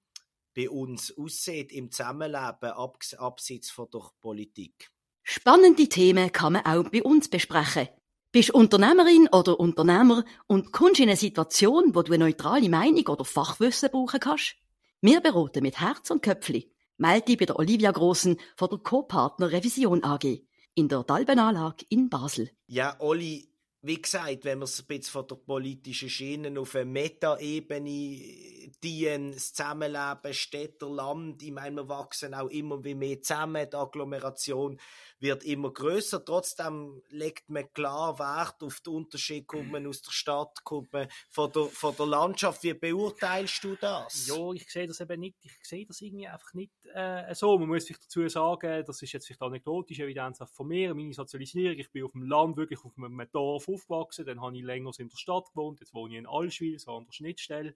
bei 0.56 0.70
uns 0.70 1.16
aussieht 1.18 1.72
im 1.72 1.92
Zusammenleben, 1.92 2.72
abs 2.72 3.14
abseits 3.14 3.72
von 3.72 3.90
der 3.92 4.12
Politik. 4.20 4.92
Spannende 5.24 5.88
Themen 5.88 6.32
kann 6.32 6.54
man 6.54 6.66
auch 6.66 6.90
bei 6.90 7.04
uns 7.04 7.30
besprechen. 7.30 7.88
Bist 8.34 8.52
Unternehmerin 8.52 9.28
oder 9.34 9.60
Unternehmer 9.60 10.24
und 10.48 10.72
kommst 10.72 11.02
in 11.02 11.10
eine 11.10 11.18
Situation, 11.18 11.94
wo 11.94 12.02
du 12.02 12.14
eine 12.14 12.24
neutrale 12.24 12.70
Meinung 12.70 13.06
oder 13.08 13.26
Fachwissen 13.26 13.90
brauchen 13.92 14.22
kannst? 14.22 14.56
Wir 15.02 15.20
beraten 15.20 15.64
mit 15.64 15.82
Herz 15.82 16.10
und 16.12 16.24
Köpfli. 16.24 16.72
Melde 16.96 17.26
dich 17.26 17.38
bei 17.38 17.46
der 17.46 17.60
Olivia 17.60 17.92
Grossen 17.92 18.38
von 18.56 18.70
der 18.70 18.80
Co-Partner 18.80 19.52
Revision 19.52 20.06
AG 20.06 20.44
in 20.76 20.88
der 20.88 21.04
Dalbenanlage 21.04 21.86
in 21.90 22.10
Basel. 22.10 22.50
Ja, 22.68 22.96
Oli, 23.00 23.50
wie 23.82 24.02
gesagt, 24.02 24.46
wenn 24.46 24.60
wir 24.60 24.64
es 24.64 24.80
ein 24.80 24.86
bisschen 24.88 25.12
von 25.12 25.28
der 25.28 25.36
politischen 25.36 26.10
Schiene 26.10 26.58
auf 26.58 26.74
eine 26.76 26.86
Meta-Ebene 26.86 28.61
dienen, 28.84 29.32
das 29.32 29.54
Zusammenleben, 29.54 30.34
Städter, 30.34 30.90
Land, 30.90 31.42
ich 31.44 31.52
meine, 31.52 31.78
wir 31.78 31.90
wachsen 31.90 32.34
auch 32.34 32.50
immer 32.50 32.84
wie 32.84 32.96
mehr 32.96 33.22
zusammen, 33.22 33.68
die 33.70 33.76
Agglomeration 33.76 34.80
wird 35.22 35.44
immer 35.44 35.72
größer. 35.72 36.26
Trotzdem 36.26 37.02
legt 37.10 37.50
man 37.50 37.72
klar 37.74 38.18
Wert 38.18 38.62
auf 38.64 38.80
den 38.82 38.94
Unterschied, 38.94 39.48
kommt 39.48 39.72
man 39.72 39.86
aus 39.88 40.02
der 40.02 40.12
Stadt, 40.12 40.64
kommt 40.64 40.92
man 40.92 41.08
von 41.30 41.52
der, 41.52 41.66
von 41.66 41.96
der 41.96 42.08
Landschaft. 42.08 42.64
Wie 42.64 42.74
beurteilst 42.74 43.64
du 43.64 43.76
das? 43.76 44.28
Ja, 44.28 44.52
ich 44.54 44.70
sehe 44.70 44.88
das 44.88 45.00
eben 45.00 45.20
nicht. 45.20 45.38
Ich 45.44 45.58
sehe 45.62 45.86
das 45.86 46.02
irgendwie 46.02 46.28
einfach 46.28 46.54
nicht 46.54 46.74
äh, 46.94 47.34
so. 47.36 47.58
Man 47.58 47.70
muss 47.70 47.86
sich 47.86 47.98
dazu 48.00 48.28
sagen, 48.28 48.84
das 48.86 49.02
ist 49.02 49.12
jetzt 49.12 49.28
vielleicht 49.28 49.42
anekdotische 49.42 50.04
Evidenz 50.04 50.40
von 50.52 50.68
mir, 50.68 50.94
meine 50.96 51.14
Sozialisierung. 51.14 51.78
Ich 51.78 51.92
bin 51.92 52.04
auf 52.04 52.12
dem 52.14 52.24
Land, 52.24 52.58
wirklich 52.58 52.84
auf 52.84 52.98
einem 52.98 53.22
Dorf 53.32 53.70
aufgewachsen, 53.70 54.26
dann 54.26 54.42
habe 54.42 54.58
ich 54.58 54.64
länger 54.64 54.92
in 54.98 55.10
der 55.10 55.18
Stadt 55.18 55.46
gewohnt, 55.54 55.80
jetzt 55.80 55.94
wohne 55.94 56.14
ich 56.14 56.20
in 56.20 56.28
Allschwil, 56.28 56.80
so 56.80 56.98
an 56.98 57.06
der 57.06 57.14
Schnittstelle 57.14 57.76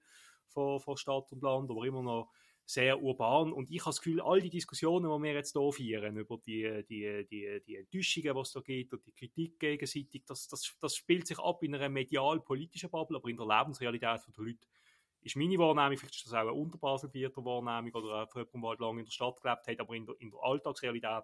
von, 0.50 0.80
von 0.80 0.98
Stadt 0.98 1.32
und 1.32 1.42
Land, 1.44 1.70
aber 1.70 1.86
immer 1.86 2.02
noch 2.02 2.32
sehr 2.66 3.02
urban. 3.02 3.54
Und 3.54 3.70
ich 3.70 3.82
habe 3.82 3.90
das 3.90 4.02
Gefühl, 4.02 4.22
all 4.22 4.42
die 4.42 4.50
Diskussionen, 4.50 5.12
die 5.12 5.24
wir 5.24 5.34
jetzt 5.34 5.56
hier 5.56 5.72
führen, 5.72 6.18
über 6.18 6.38
die, 6.46 6.84
die, 6.90 7.26
die, 7.30 7.62
die 7.66 7.76
Enttäuschungen, 7.76 8.34
die 8.34 8.42
es 8.42 8.52
da 8.52 8.60
gibt 8.62 8.94
und 8.94 9.06
die 9.06 9.12
Kritik 9.12 9.60
gegenseitig, 9.60 10.24
das, 10.26 10.48
das, 10.48 10.76
das 10.80 10.96
spielt 10.96 11.28
sich 11.28 11.40
ab 11.40 11.62
in 11.64 11.76
einer 11.76 11.90
medial-politischen 11.90 12.90
Bubble, 12.90 13.18
aber 13.18 13.30
in 13.30 13.38
der 13.38 13.46
Lebensrealität 13.46 14.22
der 14.36 14.44
Leute 14.44 14.68
ist 15.22 15.36
meine 15.36 15.58
Wahrnehmung, 15.58 15.98
vielleicht 15.98 16.16
ist 16.16 16.26
das 16.26 16.34
auch 16.34 16.40
eine 16.40 16.54
Unterbaselbieter 16.54 17.44
Wahrnehmung 17.44 17.94
oder 17.94 18.28
von 18.28 18.46
jemandem, 18.46 18.78
der 18.78 18.88
lange 18.88 19.00
in 19.00 19.06
der 19.06 19.12
Stadt 19.12 19.42
gelebt 19.42 19.68
hat, 19.68 19.80
aber 19.80 19.94
in 19.96 20.06
der, 20.06 20.16
in 20.20 20.30
der 20.32 20.40
Alltagsrealität 20.42 21.24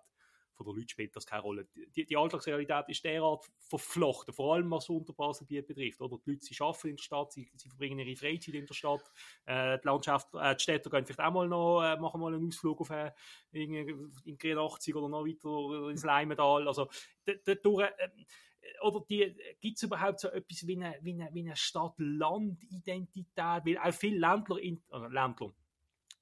von 0.63 0.74
der 0.74 0.82
Leute 0.82 0.89
spielt 0.89 1.15
das 1.15 1.25
keine 1.25 1.41
Rolle. 1.41 1.68
Die, 1.96 2.06
die 2.06 2.18
Alltagsrealität 2.18 2.86
ist 2.88 3.03
derart 3.03 3.46
verflochten, 3.60 4.34
vor 4.34 4.56
allem 4.56 4.72
was 4.72 4.89
Unterbaselbiet 4.89 5.68
betrifft. 5.68 6.01
Oder 6.01 6.18
die 6.25 6.32
Leute 6.32 6.46
sie 6.46 6.56
arbeiten 6.60 6.89
in 6.89 6.96
der 6.96 7.03
Stadt, 7.03 7.32
sie, 7.32 7.50
sie 7.56 7.70
verbringen 7.70 8.00
ihre 8.00 8.15
Freizeit 8.15 8.56
in 8.56 8.65
der 8.65 8.74
Stadt. 8.74 9.12
Äh, 9.46 9.80
die 9.80 9.88
Landschaft, 9.88 10.30
äh, 10.34 10.56
die 10.56 10.63
Städte 10.63 10.89
gehen 10.89 11.06
vielleicht 11.06 11.20
auch 11.20 11.34
mal 11.34 11.48
noch, 11.48 11.82
äh, 11.82 11.98
machen 11.98 12.22
mal 12.22 12.34
einen 12.34 12.48
Ausflug 12.48 12.82
auf 12.82 12.89
äh, 12.89 13.12
in, 13.51 13.74
in 14.25 14.38
83 14.38 14.96
oder 14.96 15.10
noch 15.10 15.25
weiter 15.25 15.89
ins 15.89 16.03
Leimental. 16.03 16.68
Also 16.68 16.89
äh, 17.25 17.36
oder 18.82 19.01
gibt 19.08 19.77
es 19.77 19.84
überhaupt 19.84 20.20
so 20.20 20.30
etwas 20.30 20.68
wie 20.68 20.75
eine, 20.75 20.98
wie 21.01 21.13
eine, 21.13 21.34
wie 21.34 21.41
eine 21.41 21.56
Stadt-Land-Identität? 21.56 23.65
Weil 23.65 23.77
auch 23.77 23.94
viele 23.94 24.20
Ländler, 24.20 24.60
in, 24.60 24.82
also 24.89 25.08
Ländler 25.08 25.53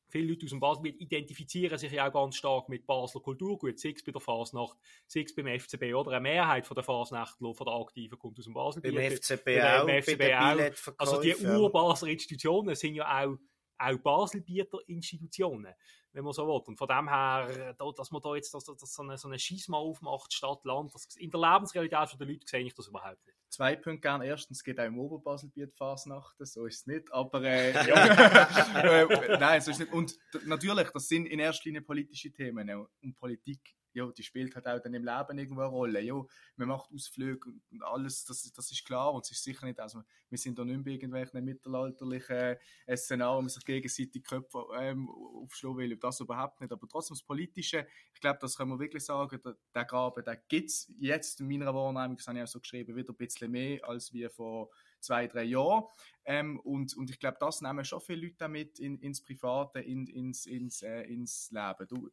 viele 0.09 0.29
Leute 0.29 0.45
aus 0.45 0.49
dem 0.49 0.59
Baselbiet 0.59 0.99
identifizieren 0.99 1.77
sich 1.77 1.91
ja 1.91 2.07
auch 2.07 2.13
ganz 2.13 2.35
stark 2.35 2.67
mit 2.69 2.85
Basler 2.85 3.21
Kulturgut, 3.21 3.79
sei 3.79 3.93
es 3.95 4.03
bei 4.03 4.11
der 4.11 4.21
Fasnacht, 4.21 4.77
sei 5.07 5.21
es 5.21 5.33
beim 5.33 5.47
FCB 5.47 5.93
oder 5.93 6.11
eine 6.11 6.21
Mehrheit 6.21 6.65
von 6.65 6.75
der 6.75 6.83
Fasnachtler, 6.83 7.53
von 7.53 7.65
der 7.65 7.75
Aktiven 7.75 8.17
kommt 8.17 8.37
aus 8.39 8.45
dem 8.45 8.53
Baselbiet. 8.53 8.95
Beim 8.95 9.11
FCB 9.11 9.47
auch, 9.61 9.85
beim 9.85 10.01
FCB 10.01 10.21
auch. 10.33 10.93
Also 10.97 11.21
die 11.21 11.35
Ur-Basler 11.35 12.09
Institutionen 12.09 12.75
sind 12.75 12.95
ja 12.95 13.23
auch 13.23 13.37
auch 13.79 13.97
Baselbieter 13.97 14.79
Institutionen, 14.87 15.73
wenn 16.13 16.23
man 16.23 16.33
so 16.33 16.47
will. 16.47 16.61
Und 16.65 16.77
von 16.77 16.87
dem 16.87 17.07
her, 17.09 17.73
dass 17.77 18.11
man 18.11 18.21
da 18.21 18.35
jetzt 18.35 18.53
dass, 18.53 18.65
dass 18.65 18.93
so 18.93 19.03
eine, 19.03 19.17
so 19.17 19.27
eine 19.27 19.39
Schisma 19.39 19.77
aufmacht, 19.77 20.33
Stadt, 20.33 20.63
Land, 20.65 20.93
das, 20.93 21.15
in 21.15 21.29
der 21.29 21.39
Lebensrealität 21.39 22.19
der 22.19 22.27
Leute 22.27 22.45
sehe 22.45 22.61
ich 22.61 22.73
das 22.73 22.87
überhaupt 22.87 23.25
nicht. 23.25 23.37
Zwei 23.49 23.75
Punkte 23.75 24.01
gern. 24.01 24.21
Erstens, 24.21 24.57
es 24.59 24.63
geht 24.63 24.79
auch 24.79 24.85
im 24.85 24.99
Oberbaselbiet 24.99 25.73
Fasnachten, 25.75 26.45
so 26.45 26.65
ist 26.67 26.81
es 26.81 26.87
nicht. 26.87 27.11
Aber 27.11 27.41
äh, 27.43 27.71
äh, 27.71 29.37
nein, 29.39 29.61
so 29.61 29.71
ist 29.71 29.79
es 29.79 29.79
nicht. 29.79 29.93
Und 29.93 30.17
natürlich, 30.45 30.89
das 30.91 31.07
sind 31.07 31.25
in 31.25 31.39
erster 31.39 31.65
Linie 31.65 31.81
politische 31.81 32.31
Themen. 32.31 32.87
Und 33.01 33.17
Politik 33.17 33.59
ja, 33.93 34.11
die 34.11 34.23
spielt 34.23 34.55
halt 34.55 34.67
auch 34.67 34.79
dann 34.79 34.93
im 34.93 35.03
Leben 35.03 35.37
irgendwo 35.37 35.61
eine 35.61 35.69
Rolle. 35.69 36.01
Ja, 36.01 36.21
man 36.55 36.67
macht 36.67 36.91
Ausflüge 36.93 37.49
und 37.71 37.83
alles, 37.83 38.25
das, 38.25 38.51
das 38.51 38.71
ist 38.71 38.85
klar 38.85 39.13
und 39.13 39.25
es 39.25 39.31
ist 39.31 39.43
sicher 39.43 39.65
nicht, 39.65 39.79
also 39.79 40.03
wir 40.29 40.37
sind 40.37 40.57
da 40.59 40.65
nicht 40.65 40.83
bei 40.83 40.91
irgendwelchen 40.91 41.43
mittelalterlichen 41.43 42.57
äh, 42.85 42.97
Szenarien, 42.97 43.37
wo 43.37 43.41
man 43.41 43.49
sich 43.49 43.65
gegenseitig 43.65 44.23
Köpfe 44.23 44.65
ähm, 44.77 45.09
aufschlagen 45.09 45.77
will, 45.77 45.97
das 45.97 46.19
überhaupt 46.19 46.61
nicht, 46.61 46.71
aber 46.71 46.87
trotzdem 46.87 47.15
das 47.15 47.23
Politische, 47.23 47.87
ich 48.13 48.19
glaube, 48.19 48.39
das 48.41 48.57
kann 48.57 48.69
man 48.69 48.79
wirklich 48.79 49.03
sagen, 49.03 49.39
der, 49.73 49.85
Graben, 49.85 50.23
der 50.23 50.37
gibt 50.47 50.69
es 50.69 50.91
jetzt 50.99 51.39
in 51.39 51.47
meiner 51.47 51.73
Wahrnehmung, 51.73 52.17
das 52.17 52.27
habe 52.27 52.37
ich 52.37 52.43
auch 52.43 52.47
so 52.47 52.59
geschrieben, 52.59 52.95
wieder 52.95 53.13
ein 53.13 53.17
bisschen 53.17 53.51
mehr 53.51 53.83
als 53.87 54.13
wir 54.13 54.29
vor 54.29 54.69
zwei, 54.99 55.27
drei 55.27 55.43
Jahren. 55.43 55.85
Ähm, 56.25 56.59
und, 56.59 56.95
und 56.95 57.09
ich 57.09 57.19
glaube, 57.19 57.37
das 57.39 57.61
nehmen 57.61 57.85
schon 57.85 58.01
viele 58.01 58.27
Leute 58.27 58.37
damit 58.37 58.79
in, 58.79 58.99
ins 58.99 59.23
Private, 59.23 59.79
in, 59.79 60.07
ins, 60.07 60.45
ins, 60.45 60.81
äh, 60.81 61.01
ins 61.03 61.51
Leben. 61.51 61.87
Du, 61.87 62.09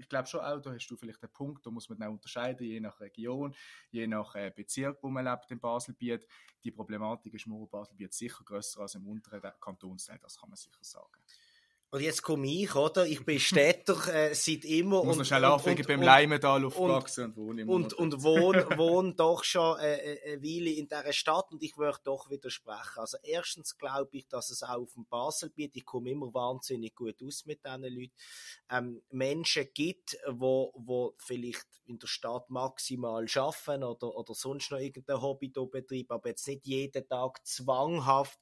ich 0.00 0.08
glaube 0.08 0.26
schon 0.26 0.40
auch, 0.40 0.60
da 0.60 0.72
hast 0.72 0.86
du 0.88 0.96
vielleicht 0.96 1.22
einen 1.22 1.32
Punkt, 1.32 1.64
da 1.64 1.70
muss 1.70 1.88
man 1.88 2.02
auch 2.02 2.10
unterscheiden, 2.10 2.66
je 2.66 2.80
nach 2.80 2.98
Region, 3.00 3.54
je 3.90 4.06
nach 4.06 4.34
äh, 4.34 4.50
Bezirk, 4.54 5.02
wo 5.02 5.10
man 5.10 5.24
lebt 5.24 5.50
im 5.50 5.60
Baselbiet. 5.60 6.26
Die 6.64 6.70
Problematik 6.70 7.34
ist 7.34 7.46
im 7.46 7.68
Baselbiet 7.68 8.12
sicher 8.14 8.42
grösser 8.44 8.80
als 8.80 8.94
im 8.94 9.06
unteren 9.06 9.52
Kantonsteil, 9.60 10.18
das 10.18 10.40
kann 10.40 10.48
man 10.48 10.56
sicher 10.56 10.82
sagen. 10.82 11.20
Und 11.92 12.02
jetzt 12.02 12.22
komme 12.22 12.46
ich, 12.46 12.72
oder? 12.76 13.04
Ich 13.04 13.24
bin 13.24 13.40
Städter 13.40 13.96
äh, 14.14 14.32
seit 14.32 14.64
immer. 14.64 15.00
Ich 15.00 15.06
muss 15.06 15.18
und, 15.18 15.26
schnell 15.26 15.44
anfangen, 15.44 15.84
beim 15.88 16.02
Leimental 16.02 16.64
aufgewachsen 16.64 17.24
und, 17.24 17.36
wohne 17.36 17.62
immer 17.62 17.72
Und, 17.72 17.94
und 17.94 18.22
wohne, 18.22 18.64
wohne 18.76 19.14
doch 19.14 19.42
schon 19.42 19.76
äh, 19.80 19.96
äh, 19.96 20.32
eine 20.32 20.42
Weile 20.42 20.70
in 20.70 20.86
dieser 20.86 21.12
Stadt 21.12 21.50
und 21.50 21.60
ich 21.64 21.76
möchte 21.76 22.02
doch 22.04 22.30
widersprechen. 22.30 22.98
Also 22.98 23.18
erstens 23.24 23.76
glaube 23.76 24.10
ich, 24.12 24.28
dass 24.28 24.50
es 24.50 24.62
auch 24.62 24.80
auf 24.82 24.92
dem 24.94 25.04
Baselbiet, 25.06 25.74
ich 25.74 25.84
komme 25.84 26.10
immer 26.10 26.32
wahnsinnig 26.32 26.94
gut 26.94 27.20
aus 27.24 27.44
mit 27.44 27.64
diesen 27.64 27.82
Leuten, 27.82 28.12
ähm, 28.70 29.02
Menschen 29.10 29.66
gibt, 29.74 30.16
wo, 30.28 30.72
wo 30.76 31.14
vielleicht 31.18 31.66
in 31.86 31.98
der 31.98 32.06
Stadt 32.06 32.50
maximal 32.50 33.26
arbeiten 33.34 33.82
oder, 33.82 34.14
oder 34.14 34.34
sonst 34.34 34.70
noch 34.70 34.78
irgendein 34.78 35.20
Hobby 35.20 35.48
betreiben, 35.48 36.10
aber 36.10 36.28
jetzt 36.28 36.46
nicht 36.46 36.64
jeden 36.66 37.08
Tag 37.08 37.44
zwanghaft 37.44 38.38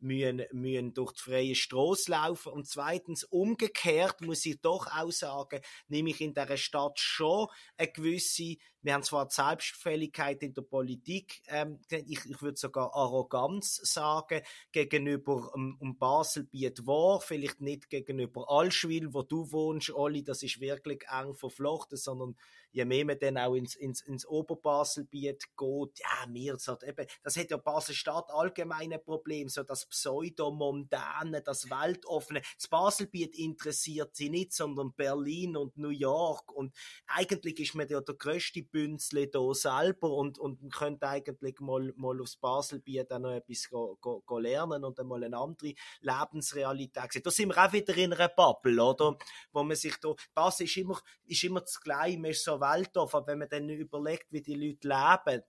müssen, 0.00 0.44
müssen 0.52 0.94
durch 0.94 1.12
die 1.12 1.20
freie 1.20 1.54
Straße 1.54 2.10
laufen. 2.10 2.52
Und 2.52 2.66
zweitens, 2.66 3.24
umgekehrt 3.24 4.20
muss 4.20 4.46
ich 4.46 4.60
doch 4.60 4.86
auch 4.86 5.10
sagen, 5.10 5.60
nehme 5.88 6.10
ich 6.10 6.20
in 6.20 6.34
dieser 6.34 6.56
Stadt 6.56 6.98
schon 6.98 7.48
eine 7.76 7.92
gewisse 7.92 8.56
wir 8.88 8.94
haben 8.94 9.02
zwar 9.02 9.26
die 9.26 9.34
Selbstgefälligkeit 9.34 10.42
in 10.42 10.54
der 10.54 10.62
Politik, 10.62 11.42
ähm, 11.48 11.78
ich, 11.90 12.24
ich 12.24 12.40
würde 12.40 12.56
sogar 12.56 12.94
Arroganz 12.94 13.76
sagen, 13.84 14.40
gegenüber 14.72 15.52
um, 15.54 15.76
um 15.78 15.98
Baselbiet 15.98 16.86
war, 16.86 17.20
vielleicht 17.20 17.60
nicht 17.60 17.90
gegenüber 17.90 18.48
Allschwil, 18.48 19.12
wo 19.12 19.20
du 19.22 19.52
wohnst, 19.52 19.90
Olli, 19.90 20.24
das 20.24 20.42
ist 20.42 20.62
wirklich 20.62 21.04
eng 21.10 21.34
verflochten, 21.34 21.98
sondern 21.98 22.34
je 22.70 22.84
mehr 22.84 23.04
man 23.04 23.18
dann 23.18 23.38
auch 23.38 23.54
ins, 23.54 23.74
ins, 23.74 24.00
ins 24.02 24.26
Oberbaselbiet 24.26 25.44
geht, 25.56 25.98
ja, 25.98 26.26
mir 26.28 26.58
sagt 26.58 26.84
eben, 26.84 27.06
das 27.22 27.36
hat 27.36 27.50
ja 27.50 27.56
Basel-Stadt 27.56 28.30
allgemein 28.30 28.92
ein 28.92 29.02
Problem, 29.02 29.48
so 29.48 29.62
das 29.62 29.86
Pseudomondane, 29.86 31.42
das 31.42 31.70
Weltoffene. 31.70 32.42
Das 32.56 32.68
Baselbiet 32.68 33.36
interessiert 33.36 34.14
sie 34.14 34.30
nicht, 34.30 34.52
sondern 34.52 34.92
Berlin 34.94 35.56
und 35.56 35.76
New 35.76 35.88
York 35.90 36.52
und 36.52 36.74
eigentlich 37.06 37.58
ist 37.60 37.74
man 37.74 37.88
ja 37.88 38.00
der 38.00 38.14
größte 38.14 38.62
Bünzli 38.78 39.28
hier 39.32 39.54
selber 39.54 40.12
und, 40.12 40.38
und 40.38 40.72
könnte 40.72 41.08
eigentlich 41.08 41.58
mal, 41.58 41.92
mal 41.96 42.20
aufs 42.20 42.36
Baselbiet 42.36 43.12
auch 43.12 43.18
noch 43.18 43.32
etwas 43.32 43.68
go, 43.68 43.98
go, 44.00 44.22
go 44.24 44.38
lernen 44.38 44.84
und 44.84 45.00
einmal 45.00 45.24
eine 45.24 45.36
andere 45.36 45.74
Lebensrealität 46.00 47.12
sehen. 47.12 47.22
Da 47.24 47.30
sind 47.30 47.48
wir 47.48 47.66
auch 47.66 47.72
wieder 47.72 47.96
in 47.96 48.12
einer 48.12 48.28
Bubble, 48.28 48.80
oder? 48.80 49.18
Wo 49.52 49.64
man 49.64 49.76
sich 49.76 49.96
da, 49.96 50.14
Basel 50.32 50.66
ist 50.66 50.76
immer, 50.76 51.00
ist 51.24 51.42
immer 51.42 51.60
das 51.60 51.80
Gleiche, 51.80 52.18
man 52.18 52.30
ist 52.30 52.44
so 52.44 52.60
Weltdorf, 52.60 53.14
aber 53.16 53.26
wenn 53.26 53.38
man 53.38 53.48
dann 53.48 53.68
überlegt, 53.68 54.26
wie 54.30 54.42
die 54.42 54.54
Leute 54.54 54.86
leben, 54.86 55.42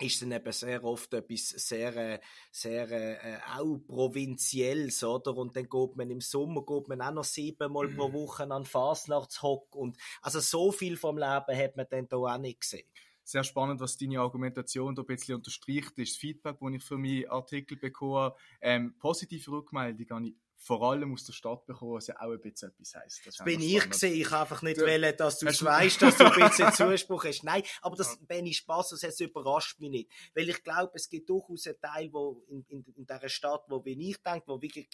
ist 0.00 0.22
dann 0.22 0.32
eben 0.32 0.52
sehr 0.52 0.84
oft 0.84 1.12
etwas 1.14 1.48
sehr, 1.48 1.96
äh, 1.96 2.20
sehr 2.50 2.90
äh, 2.90 3.38
auch 3.56 3.78
provinzielles, 3.86 5.02
oder? 5.04 5.36
Und 5.36 5.56
dann 5.56 5.68
geht 5.68 5.96
man 5.96 6.10
im 6.10 6.20
Sommer 6.20 6.64
geht 6.64 6.88
man 6.88 7.02
auch 7.02 7.12
noch 7.12 7.24
siebenmal 7.24 7.88
pro 7.88 8.12
Woche 8.12 8.50
an 8.50 8.64
Fasnachtshock 8.64 9.74
und 9.74 9.96
also 10.22 10.40
so 10.40 10.72
viel 10.72 10.96
vom 10.96 11.18
Leben 11.18 11.56
hat 11.56 11.76
man 11.76 11.86
dann 11.90 12.08
da 12.08 12.16
auch 12.16 12.38
nicht 12.38 12.60
gesehen 12.60 12.88
sehr 13.28 13.44
spannend, 13.44 13.78
was 13.80 13.98
deine 13.98 14.20
Argumentation 14.20 14.94
da 14.94 15.02
ein 15.02 15.06
bisschen 15.06 15.34
unterstreicht, 15.34 15.98
ist 15.98 16.12
das 16.12 16.16
Feedback, 16.16 16.56
das 16.60 16.72
ich 16.72 16.82
für 16.82 16.96
meinen 16.96 17.28
Artikel 17.28 17.76
bekomme. 17.76 18.34
Ähm, 18.62 18.94
positive 18.98 19.50
Rückmeldung 19.50 20.08
habe 20.08 20.28
ich 20.28 20.34
vor 20.60 20.82
allem 20.82 21.12
aus 21.12 21.24
der 21.24 21.32
Stadt 21.32 21.64
bekommen, 21.66 21.94
was 21.94 22.08
ja 22.08 22.16
auch 22.16 22.32
ein 22.32 22.40
bisschen 22.40 22.70
etwas 22.70 22.94
heisst. 22.94 23.26
Das, 23.26 23.36
das 23.36 23.44
bin 23.44 23.60
ich 23.60 23.88
gesehen. 23.88 24.20
Ich 24.20 24.32
einfach 24.32 24.60
nicht 24.62 24.80
wollen, 24.80 25.16
dass 25.16 25.38
du 25.38 25.46
es 25.46 25.64
weißt, 25.64 26.02
dass 26.02 26.16
du 26.16 26.24
ein 26.24 26.32
bisschen 26.50 26.72
Zuspruch 26.72 27.24
hast. 27.24 27.44
Nein, 27.44 27.62
aber 27.80 27.96
das, 27.96 28.18
wenn 28.26 28.44
ich 28.44 28.58
Spaß 28.58 28.92
habe, 28.92 29.00
das 29.00 29.20
überrascht 29.20 29.78
mich 29.78 29.90
nicht. 29.90 30.10
Weil 30.34 30.48
ich 30.48 30.62
glaube, 30.64 30.92
es 30.94 31.08
gibt 31.08 31.30
durchaus 31.30 31.66
einen 31.66 31.80
Teil, 31.80 32.12
wo 32.12 32.44
in, 32.48 32.64
in, 32.68 32.84
in 32.96 33.06
dieser 33.06 33.28
Stadt, 33.28 33.64
wo 33.68 33.84
wie 33.84 34.10
ich 34.10 34.16
denke, 34.18 34.48
wo 34.48 34.60
wirklich 34.60 34.88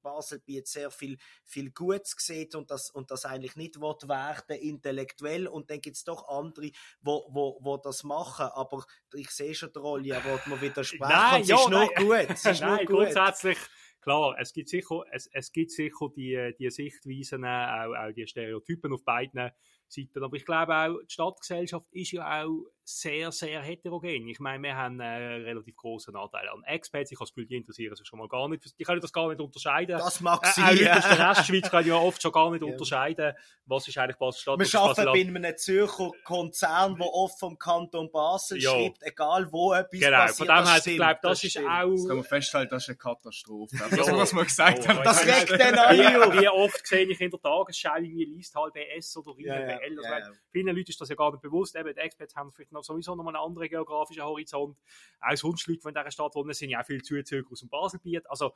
Basel 0.00 0.38
bietet 0.40 0.68
sehr 0.68 0.90
viel, 0.90 1.18
viel 1.44 1.70
Gutes 1.70 2.14
sieht 2.18 2.54
und 2.54 2.70
das, 2.70 2.90
und 2.90 3.10
das 3.10 3.24
eigentlich 3.24 3.56
nicht 3.56 3.80
will 3.80 3.96
werden, 4.08 4.56
intellektuell. 4.56 5.46
Und 5.46 5.70
dann 5.70 5.80
gibt 5.80 5.96
es 5.96 6.04
doch 6.04 6.28
andere, 6.28 6.70
wo, 7.02 7.26
wo, 7.30 7.58
wo 7.60 7.76
das 7.76 8.02
machen. 8.02 8.46
Aber 8.46 8.84
ich 9.14 9.30
sehe 9.30 9.54
schon 9.54 9.72
die 9.72 9.78
Rolle, 9.78 10.04
will 10.04 10.40
mir 10.46 10.60
widersprechen. 10.60 11.08
Nein, 11.08 11.42
es 11.42 11.48
ja, 11.48 11.56
ist 11.56 11.68
nur 11.68 11.88
gut. 11.94 12.26
Es 12.28 12.44
ist 12.44 12.60
nein, 12.60 12.70
nur 12.70 12.78
gut. 12.78 12.86
grundsätzlich 12.86 13.58
klar, 14.00 14.36
es 14.38 14.52
gibt 14.52 14.68
sicher, 14.68 15.02
es, 15.12 15.28
es 15.32 15.52
gibt 15.52 15.70
sicher 15.70 16.08
die, 16.14 16.54
die 16.58 16.70
Sichtweisen, 16.70 17.44
auch, 17.44 17.94
auch 17.94 18.12
die 18.12 18.26
Stereotypen 18.26 18.92
auf 18.92 19.04
beiden 19.04 19.50
Seiten. 19.88 20.22
Aber 20.22 20.36
ich 20.36 20.44
glaube 20.44 20.74
auch, 20.74 20.98
die 21.02 21.12
Stadtgesellschaft 21.12 21.86
ist 21.92 22.12
ja 22.12 22.44
auch 22.44 22.66
sehr, 22.84 23.30
sehr 23.32 23.62
heterogen. 23.62 24.28
Ich 24.28 24.40
meine, 24.40 24.62
wir 24.62 24.76
haben 24.76 25.00
einen 25.00 25.44
relativ 25.44 25.76
großen 25.76 26.14
Anteil 26.16 26.48
an 26.48 26.62
Expats. 26.64 27.12
Ich 27.12 27.18
habe 27.18 27.26
das 27.26 27.34
Gefühl, 27.34 27.46
die 27.46 27.56
interessieren 27.56 27.94
sich 27.94 28.06
schon 28.06 28.18
mal 28.18 28.28
gar 28.28 28.48
nicht. 28.48 28.78
Die 28.78 28.84
können 28.84 29.00
das 29.00 29.12
gar 29.12 29.28
nicht 29.28 29.40
unterscheiden. 29.40 29.98
Das 29.98 30.20
mag 30.20 30.44
äh, 30.44 30.52
sein. 30.52 30.64
Auch 30.64 30.72
Leute 30.72 30.96
aus 30.96 31.08
der 31.08 31.30
Restschweiz 31.30 31.70
können 31.70 31.88
ja 31.88 31.94
oft 31.96 32.20
schon 32.20 32.32
gar 32.32 32.50
nicht 32.50 32.62
ja. 32.62 32.72
unterscheiden, 32.72 33.34
was 33.66 33.86
ist 33.86 33.98
eigentlich 33.98 34.16
Basel-Stadt. 34.16 34.58
Wir 34.58 34.80
arbeiten 34.80 35.32
bei 35.32 35.38
einem 35.38 35.56
Zürcher 35.56 36.10
Konzern, 36.24 36.96
der 36.96 37.06
oft 37.06 37.38
vom 37.38 37.58
Kanton 37.58 38.10
Basel 38.10 38.60
ja. 38.60 38.70
schreibt, 38.70 39.02
egal 39.02 39.50
wo 39.52 39.72
etwas 39.72 40.00
genau. 40.00 40.16
passiert. 40.18 40.48
Von 40.48 40.56
dem 40.56 40.66
her, 40.66 40.82
ich 40.84 40.96
glaube, 40.96 41.18
das, 41.22 41.40
das 41.40 41.44
ist 41.44 41.58
auch... 41.58 41.90
Das 41.90 42.06
kann 42.06 42.16
man 42.16 42.24
festhalten, 42.24 42.70
das 42.70 42.82
ist 42.82 42.88
eine 42.88 42.98
Katastrophe. 42.98 43.76
Das, 43.90 44.12
was 44.12 44.32
man 44.32 44.44
gesagt 44.44 44.88
hat. 44.88 45.04
Das 45.04 45.26
regt 45.26 45.50
dann 45.50 45.74
an. 45.74 45.98
Wie, 45.98 46.48
oft 46.48 46.86
sehe 46.86 47.04
ich 47.04 47.20
in 47.20 47.30
der 47.30 47.40
Tagesschau, 47.40 47.96
wie 48.00 48.24
liest 48.24 48.54
halt 48.54 48.72
BS 48.72 49.16
oder 49.16 49.34
ja, 49.38 49.54
BL. 49.54 49.98
Also 49.98 50.02
ja, 50.02 50.36
Vielen 50.50 50.74
Leuten 50.74 50.90
ist 50.90 51.00
das 51.00 51.08
ja 51.08 51.16
gar 51.16 51.30
nicht 51.30 51.42
bewusst. 51.42 51.76
Eben, 51.76 51.92
die 51.94 52.00
Experts 52.00 52.34
haben 52.36 52.52
vielleicht 52.52 52.69
noch 52.72 52.84
sowieso 52.84 53.14
noch 53.14 53.24
mal 53.24 53.34
einen 53.34 53.44
anderen 53.44 53.68
geografischen 53.68 54.22
Horizont. 54.22 54.78
Auch 55.20 55.42
Leute, 55.42 55.64
die 55.66 55.72
in 55.72 55.94
dieser 55.94 56.10
Stadt 56.10 56.34
wohnen, 56.34 56.52
sind 56.52 56.70
ja 56.70 56.80
auch 56.80 56.86
viele 56.86 57.02
Zuzüge 57.02 57.48
aus 57.50 57.60
dem 57.60 57.68
Baselbiet. 57.68 58.28
Also, 58.30 58.52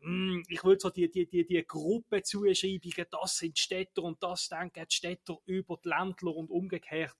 mm, 0.00 0.42
ich 0.48 0.64
würde 0.64 0.80
so 0.80 0.90
die, 0.90 1.10
die, 1.10 1.26
die, 1.26 1.46
die 1.46 1.64
Gruppenzuschreibungen, 1.66 3.06
das 3.10 3.36
sind 3.36 3.58
Städter 3.58 4.02
und 4.02 4.22
das 4.22 4.48
denken 4.48 4.86
die 4.88 4.94
Städter 4.94 5.38
über 5.46 5.78
die 5.84 5.88
Ländler 5.88 6.34
und 6.34 6.50
umgekehrt. 6.50 7.16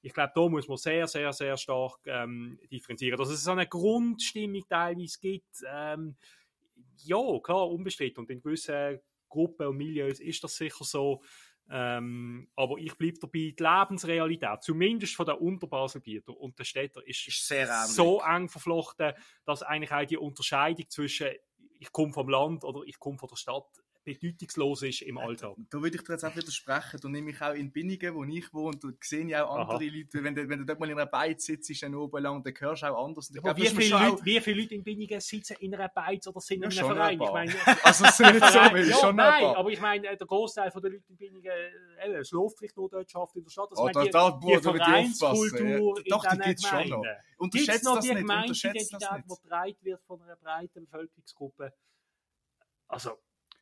Ich 0.00 0.12
glaube, 0.12 0.32
da 0.34 0.48
muss 0.48 0.68
man 0.68 0.76
sehr, 0.76 1.08
sehr, 1.08 1.32
sehr 1.32 1.56
stark 1.56 1.98
ähm, 2.06 2.58
differenzieren. 2.70 3.18
Dass 3.18 3.30
es 3.30 3.42
so 3.42 3.50
eine 3.50 3.66
Grundstimmung 3.66 4.64
teilweise 4.68 5.18
gibt, 5.20 5.64
ähm, 5.68 6.16
ja, 7.04 7.38
klar, 7.42 7.68
unbestritten. 7.68 8.20
Und 8.20 8.30
in 8.30 8.40
gewissen 8.40 9.00
Gruppen 9.28 9.66
und 9.66 9.76
Milieus 9.76 10.20
ist 10.20 10.42
das 10.44 10.56
sicher 10.56 10.84
so. 10.84 11.22
Ähm, 11.70 12.48
aber 12.56 12.78
ich 12.78 12.96
bleibe 12.96 13.18
dabei, 13.18 13.54
die 13.56 13.56
Lebensrealität, 13.58 14.62
zumindest 14.62 15.14
von 15.14 15.26
den 15.26 15.36
Unterbaselbieter 15.36 16.34
und 16.34 16.58
den 16.58 16.64
Städter, 16.64 17.06
ist, 17.06 17.28
ist 17.28 17.52
so 17.94 18.22
eng 18.22 18.48
verflochten, 18.48 19.12
dass 19.44 19.62
eigentlich 19.62 19.92
auch 19.92 20.06
die 20.06 20.16
Unterscheidung 20.16 20.88
zwischen 20.88 21.28
ich 21.80 21.92
komme 21.92 22.12
vom 22.12 22.28
Land 22.28 22.64
oder 22.64 22.80
ich 22.86 22.98
komme 22.98 23.18
von 23.18 23.28
der 23.28 23.36
Stadt 23.36 23.68
bedeutungslos 24.14 24.82
ist 24.82 25.02
im 25.02 25.18
Alltag. 25.18 25.56
Da 25.70 25.82
würde 25.82 25.96
ich 25.96 26.02
dir 26.02 26.12
jetzt 26.12 26.24
auch 26.24 26.34
widersprechen. 26.34 27.00
Da 27.02 27.08
nehme 27.08 27.30
ich 27.30 27.40
auch 27.40 27.54
in 27.54 27.72
Binningen, 27.72 28.14
wo 28.14 28.24
ich 28.24 28.52
wohne, 28.52 28.78
da 28.78 28.88
sehe 29.00 29.26
ich 29.26 29.36
auch 29.36 29.54
andere 29.54 29.76
Aha. 29.76 29.84
Leute, 29.84 30.24
wenn 30.24 30.34
du, 30.34 30.48
wenn 30.48 30.58
du 30.60 30.64
dort 30.64 30.80
mal 30.80 30.90
in 30.90 30.98
einer 30.98 31.06
Beiz 31.06 31.44
sitzt, 31.44 31.82
dann 31.82 31.94
oben 31.94 32.22
lang, 32.22 32.42
dann 32.42 32.54
hörst 32.58 32.82
du 32.82 32.86
auch 32.86 33.04
anders. 33.04 33.30
Ja, 33.32 33.40
glaube, 33.40 33.60
wie, 33.60 33.66
viele 33.66 33.90
Leute, 33.90 34.12
auch... 34.12 34.24
wie 34.24 34.40
viele 34.40 34.62
Leute 34.62 34.74
in 34.74 34.84
Binningen 34.84 35.20
sitzen 35.20 35.56
in 35.60 35.74
einer 35.74 35.88
Beiz 35.88 36.26
oder 36.26 36.40
sind 36.40 36.62
ja, 36.62 36.70
in 36.70 36.78
einem 36.78 36.96
Verein? 36.96 37.20
Ich 37.20 37.32
meine, 37.32 37.54
also 37.84 38.04
es 38.04 38.10
ist 38.10 38.20
nicht 38.20 38.52
so, 38.52 38.58
ja, 38.58 38.96
schon 39.00 39.16
nein, 39.16 39.44
aber 39.44 39.70
ich 39.70 39.80
meine, 39.80 40.16
der 40.16 40.26
Großteil 40.26 40.70
der 40.70 40.90
Leute 40.90 41.04
in 41.08 41.16
Binningen, 41.16 41.52
äh, 41.98 42.12
es 42.14 42.30
läuft 42.30 42.58
vielleicht 42.58 42.76
nur 42.76 42.88
dort 42.88 43.10
schafft 43.10 43.36
in 43.36 43.44
der 43.44 43.50
Stadt. 43.50 43.70
Also, 43.70 43.82
oh, 43.82 43.90
meine, 43.92 44.10
da, 44.10 44.30
die, 44.30 44.46
die 44.46 44.58
Vereinskultur 44.58 45.98
ja. 45.98 46.04
Doch, 46.08 46.24
in 46.24 46.40
diesen 46.40 46.70
Gemeinden. 46.70 47.02
Unterschätzt 47.38 47.84
noch 47.84 48.00
die 48.00 48.08
Gemeindeidentität, 48.08 48.90
die 48.92 48.96
getragen 48.96 49.76
wird 49.82 50.02
von 50.04 50.22
einer 50.22 50.36
breiten 50.36 50.84
Bevölkerungsgruppe. 50.84 51.72
Also, 52.88 53.18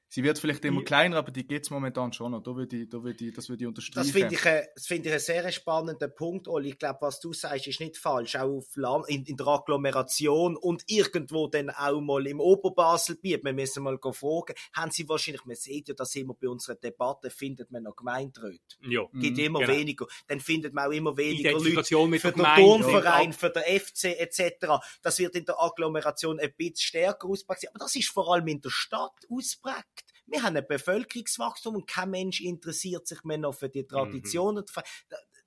Sie 0.09 0.23
wird 0.23 0.39
vielleicht 0.39 0.65
immer 0.65 0.81
die, 0.81 0.85
kleiner, 0.85 1.17
aber 1.17 1.33
die 1.33 1.47
geht 1.47 1.65
es 1.65 1.71
momentan 1.71 2.13
schon 2.13 2.31
noch. 2.31 2.43
Da 2.43 2.55
würde 2.55 2.77
ich, 2.77 2.89
da 2.89 3.03
würde 3.03 3.25
ich, 3.25 3.35
das 3.35 3.49
würde 3.49 3.65
ich 3.65 3.69
unterstreichen. 3.69 4.07
Das 4.07 4.17
finde 4.17 4.35
ich, 4.35 4.45
äh, 4.47 4.67
find 4.79 5.05
ich 5.05 5.13
einen 5.13 5.21
sehr 5.21 5.51
spannenden 5.51 6.15
Punkt, 6.15 6.47
Oli. 6.47 6.71
Ich 6.71 6.79
glaube, 6.79 6.99
was 7.03 7.19
du 7.21 7.33
sagst, 7.33 7.67
ist 7.67 7.81
nicht 7.81 7.97
falsch. 7.97 8.37
Auch 8.37 8.63
Land, 8.77 9.09
in, 9.09 9.25
in, 9.25 9.37
der 9.37 9.47
Agglomeration 9.49 10.57
und 10.57 10.85
irgendwo 10.87 11.49
dann 11.49 11.71
auch 11.71 12.01
mal 12.01 12.25
im 12.27 12.41
Oberbasel-Biet. 12.41 13.45
Wir 13.45 13.53
müssen 13.53 13.83
mal 13.83 13.99
fragen, 14.01 14.55
haben 14.75 14.91
sie 14.93 15.09
wahrscheinlich, 15.09 15.45
man 15.45 15.57
sieht 15.57 15.89
ja 15.89 15.95
das 15.95 16.15
immer 16.15 16.35
bei 16.35 16.49
unseren 16.49 16.79
Debatten, 16.81 17.31
findet 17.31 17.73
man 17.73 17.83
noch 17.83 17.97
Gemeinderäte. 17.97 18.77
Ja. 18.83 19.03
Gibt 19.13 19.39
mhm, 19.39 19.45
immer 19.45 19.61
genau. 19.61 19.73
weniger. 19.73 20.07
Dann 20.29 20.39
findet 20.39 20.73
man 20.73 20.89
auch 20.89 20.93
immer 20.93 21.17
weniger 21.17 21.53
Leute 21.53 21.83
für 21.85 22.33
den 22.33 22.45
Turnverein, 22.45 23.33
für 23.33 23.51
den 23.51 23.63
FC 23.81 24.05
etc. 24.19 24.67
Das 25.03 25.19
wird 25.19 25.35
in 25.35 25.45
der 25.45 25.61
Agglomeration 25.61 26.39
ein 26.39 26.55
bisschen 26.57 26.77
stärker 26.77 27.29
ausprägt. 27.29 27.69
Aber 27.69 27.81
das 27.81 27.97
ist 27.97 28.09
vor 28.09 28.33
allem 28.33 28.47
in 28.47 28.61
der 28.61 28.71
Stadt 28.71 29.27
ausprägt. 29.29 30.06
Wir 30.27 30.43
haben 30.43 30.57
ein 30.57 30.67
Bevölkerungswachstum 30.67 31.77
und 31.77 31.87
kein 31.87 32.11
Mensch 32.11 32.41
interessiert 32.41 33.07
sich 33.07 33.23
mehr 33.25 33.39
noch 33.39 33.55
für 33.55 33.69
die 33.69 33.87
Traditionen. 33.87 34.65
Mhm 34.65 34.87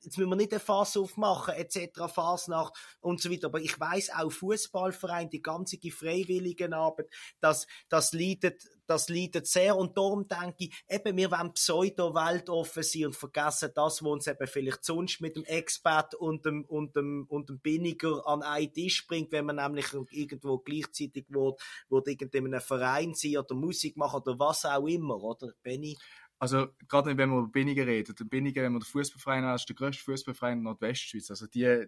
jetzt 0.01 0.17
müssen 0.17 0.29
wir 0.29 0.35
nicht 0.35 0.51
eine 0.51 0.59
Fass 0.59 0.97
aufmachen, 0.97 1.53
etc., 1.55 2.11
Fasnacht 2.13 2.73
und 3.01 3.21
so 3.21 3.29
weiter. 3.29 3.47
Aber 3.47 3.59
ich 3.59 3.79
weiß 3.79 4.11
auch 4.15 4.31
Fußballverein, 4.31 5.29
die 5.29 5.41
ganze 5.41 5.77
Freiwilligenarbeit, 5.91 7.09
das, 7.39 7.67
das 7.89 8.13
leidet, 8.13 8.63
das 8.87 9.09
leidet 9.09 9.47
sehr. 9.47 9.75
Und 9.75 9.97
darum 9.97 10.27
denke 10.27 10.65
ich, 10.65 10.83
eben, 10.87 11.17
wir 11.17 11.31
wollen 11.31 11.53
pseudo-weltoffen 11.53 12.83
sein 12.83 13.05
und 13.07 13.15
vergessen 13.15 13.71
das, 13.73 14.03
wo 14.03 14.11
uns 14.11 14.27
eben 14.27 14.47
vielleicht 14.47 14.83
sonst 14.83 15.21
mit 15.21 15.35
dem 15.35 15.45
Expert 15.45 16.15
und 16.15 16.45
dem, 16.45 16.65
und 16.65 16.95
dem, 16.95 17.25
und 17.29 17.49
dem 17.49 17.59
Binniger 17.59 18.25
an 18.25 18.41
einen 18.41 18.73
Tisch 18.73 19.05
bringt, 19.07 19.31
wenn 19.31 19.45
man 19.45 19.57
nämlich 19.57 19.87
irgendwo 20.11 20.59
gleichzeitig 20.59 21.25
wo, 21.29 21.57
wo 21.89 22.01
irgendeinem 22.05 22.61
Verein 22.61 23.13
sein 23.13 23.37
oder 23.37 23.55
Musik 23.55 23.97
machen 23.97 24.21
oder 24.21 24.39
was 24.39 24.65
auch 24.65 24.87
immer, 24.87 25.21
oder, 25.21 25.53
Benny? 25.61 25.97
Also 26.39 26.67
gerade 26.87 27.17
wenn 27.17 27.29
man 27.29 27.39
über 27.39 27.51
Binnigen 27.51 27.85
redet, 27.85 28.17
Binnigen, 28.29 28.63
wenn 28.63 28.71
man 28.71 28.79
den 28.79 28.85
Fußballverein 28.85 29.43
hat, 29.43 29.59
ist 29.59 29.67
der 29.67 29.75
grösste 29.75 30.03
Fußballverein 30.03 30.59
in 30.59 30.63
Nordwestschweiz. 30.63 31.29
Also 31.29 31.47
die, 31.47 31.85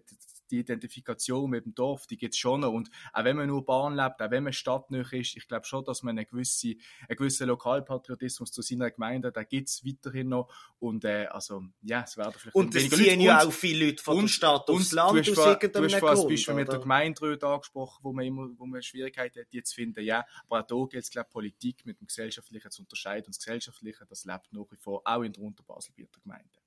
die 0.50 0.58
Identifikation 0.58 1.48
mit 1.48 1.64
dem 1.64 1.74
Dorf, 1.74 2.06
die 2.06 2.18
gibt 2.18 2.34
es 2.34 2.38
schon 2.38 2.60
noch. 2.60 2.72
Und 2.72 2.90
auch 3.14 3.24
wenn 3.24 3.36
man 3.36 3.48
nur 3.48 3.64
Bahn 3.64 3.96
lebt, 3.96 4.20
auch 4.20 4.30
wenn 4.30 4.44
man 4.44 4.52
stadtnah 4.52 5.10
ist, 5.10 5.36
ich 5.36 5.48
glaube 5.48 5.64
schon, 5.64 5.84
dass 5.84 6.02
man 6.02 6.18
einen 6.18 6.28
gewissen, 6.28 6.74
einen 7.08 7.16
gewissen 7.16 7.48
Lokalpatriotismus 7.48 8.52
zu 8.52 8.60
seiner 8.60 8.90
Gemeinde, 8.90 9.32
da 9.32 9.42
gibt 9.42 9.70
es 9.70 9.86
weiterhin 9.86 10.28
noch. 10.28 10.52
Und 10.78 11.06
äh, 11.06 11.26
also, 11.30 11.62
ja, 11.80 12.02
es 12.02 12.18
werden 12.18 12.34
vielleicht 12.36 12.54
Und 12.54 12.74
es 12.74 12.90
ziehen 12.90 13.20
ja 13.22 13.42
auch 13.42 13.52
viele 13.52 13.86
Leute 13.86 14.02
von 14.02 14.18
und, 14.18 14.22
der 14.24 14.28
Stadt 14.28 14.68
aufs 14.68 14.92
Land 14.92 15.18
hast 15.18 15.38
aus 15.38 15.46
irgendeinem 15.46 15.88
Du 15.88 15.94
hast 15.94 16.00
vorhin 16.00 16.28
Beispiel 16.28 16.54
mit 16.54 16.68
der 16.70 16.78
Gemeinderäte 16.78 17.46
angesprochen, 17.46 18.00
wo 18.02 18.12
man 18.12 18.26
immer 18.26 18.48
wo 18.58 18.66
man 18.66 18.82
Schwierigkeiten 18.82 19.40
hat, 19.40 19.52
die 19.52 19.62
zu 19.62 19.74
finden. 19.74 20.04
Ja, 20.04 20.26
aber 20.46 20.60
auch 20.60 20.66
da 20.66 20.90
gilt 20.90 21.04
es, 21.04 21.10
glaube 21.10 21.30
Politik 21.30 21.86
mit 21.86 21.98
dem 22.00 22.06
Gesellschaftlichen 22.06 22.70
zu 22.70 22.82
unterscheiden. 22.82 23.26
Und 23.26 23.36
das 23.36 23.38
Gesellschaftliche, 23.38 24.04
das 24.06 24.24
lebt 24.26 24.41
nach 24.50 24.70
wie 24.70 24.76
vor 24.76 25.02
auch 25.04 25.22
in 25.22 25.32
der 25.32 25.42
Unterbaselbieter 25.42 26.20
Gemeinde. 26.20 26.62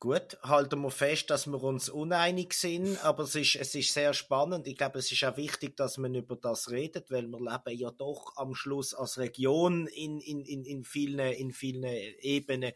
Gut, 0.00 0.38
halten 0.44 0.80
wir 0.80 0.92
fest, 0.92 1.28
dass 1.28 1.48
wir 1.48 1.60
uns 1.60 1.88
uneinig 1.88 2.52
sind, 2.52 3.04
aber 3.04 3.24
es 3.24 3.34
ist, 3.34 3.56
es 3.56 3.74
ist 3.74 3.92
sehr 3.92 4.14
spannend. 4.14 4.68
Ich 4.68 4.76
glaube, 4.76 5.00
es 5.00 5.10
ist 5.10 5.24
auch 5.24 5.36
wichtig, 5.36 5.76
dass 5.76 5.98
man 5.98 6.14
über 6.14 6.36
das 6.36 6.70
redet, 6.70 7.10
weil 7.10 7.26
wir 7.26 7.40
leben 7.40 7.76
ja 7.76 7.90
doch 7.90 8.36
am 8.36 8.54
Schluss 8.54 8.94
als 8.94 9.18
Region 9.18 9.88
in, 9.88 10.20
in, 10.20 10.44
in, 10.44 10.64
in, 10.64 10.84
vielen, 10.84 11.18
in 11.32 11.50
vielen 11.50 11.82
Ebenen 11.82 12.74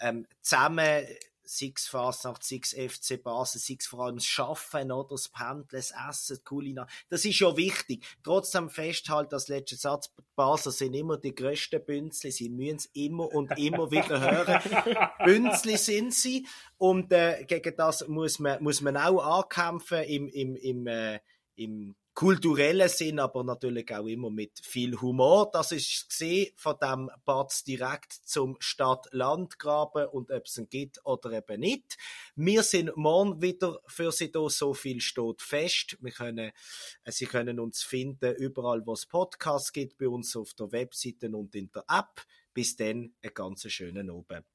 ähm, 0.00 0.26
zusammen 0.40 1.06
sechs 1.44 1.86
Fasnacht, 1.86 2.42
sechs 2.42 2.72
FC 2.72 3.22
Basel, 3.22 3.60
sechs 3.60 3.86
vor 3.86 4.06
allem 4.06 4.16
das 4.16 4.26
Schaffen, 4.26 4.90
oder? 4.90 5.08
das 5.10 5.28
Pendeln, 5.28 5.66
das 5.70 5.92
Essen, 6.08 6.36
die 6.38 6.44
Kulina. 6.44 6.86
Das 7.08 7.24
ist 7.24 7.38
ja 7.38 7.56
wichtig. 7.56 8.04
Trotzdem 8.22 8.70
festhalten, 8.70 9.30
das 9.30 9.48
letzte 9.48 9.76
Satz, 9.76 10.10
Basel 10.34 10.72
sind 10.72 10.94
immer 10.94 11.16
die 11.16 11.34
grössten 11.34 11.84
Bünzli. 11.84 12.30
Sie 12.30 12.48
müssen 12.48 12.76
es 12.76 12.86
immer 12.94 13.32
und 13.32 13.56
immer 13.58 13.90
wieder 13.90 14.20
hören. 14.20 15.08
Bünzli 15.24 15.76
sind 15.76 16.14
sie. 16.14 16.46
Und 16.78 17.12
äh, 17.12 17.44
gegen 17.44 17.76
das 17.76 18.06
muss 18.08 18.38
man, 18.38 18.62
muss 18.62 18.80
man 18.80 18.96
auch 18.96 19.20
ankämpfen 19.20 20.02
im, 20.04 20.28
im, 20.28 20.56
im, 20.56 20.86
äh, 20.86 21.20
im 21.56 21.94
kulturellen 22.14 22.88
Sinn, 22.88 23.18
aber 23.18 23.42
natürlich 23.42 23.92
auch 23.94 24.06
immer 24.06 24.30
mit 24.30 24.60
viel 24.62 25.00
Humor. 25.00 25.50
Das 25.52 25.72
ist 25.72 26.08
gesehen 26.08 26.52
von 26.56 26.76
dem 26.80 27.10
Batz 27.24 27.64
direkt 27.64 28.12
zum 28.12 28.56
Stadt-Land-Graben 28.60 30.06
und 30.08 30.30
ob 30.30 30.46
es 30.46 30.56
ihn 30.56 30.68
gibt 30.70 31.04
oder 31.04 31.32
eben 31.32 31.60
nicht. 31.60 31.98
Wir 32.36 32.62
sind 32.62 32.96
morgen 32.96 33.42
wieder 33.42 33.80
für 33.86 34.12
Sie 34.12 34.30
da. 34.30 34.48
So 34.48 34.74
viel 34.74 35.00
steht 35.00 35.42
fest. 35.42 35.96
Wir 36.00 36.12
können, 36.12 36.52
äh, 37.04 37.10
Sie 37.10 37.26
können 37.26 37.58
uns 37.58 37.82
finden 37.82 38.36
überall, 38.36 38.86
wo 38.86 38.92
es 38.92 39.06
Podcasts 39.06 39.72
gibt, 39.72 39.98
bei 39.98 40.08
uns 40.08 40.36
auf 40.36 40.54
der 40.54 40.70
Webseite 40.70 41.28
und 41.30 41.54
in 41.54 41.70
der 41.72 41.84
App. 41.88 42.22
Bis 42.52 42.76
dann, 42.76 43.14
einen 43.22 43.34
ganz 43.34 43.68
schönen 43.70 44.08
Abend. 44.10 44.46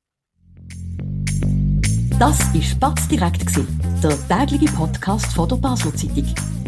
Das 2.17 2.39
war 2.53 2.61
Spatz 2.61 3.07
direkt, 3.07 3.45
der 4.03 4.27
tägliche 4.27 4.73
Podcast 4.73 5.33
von 5.33 5.47
der 5.47 5.55
Basel 5.57 5.93
Zeitung. 5.95 6.58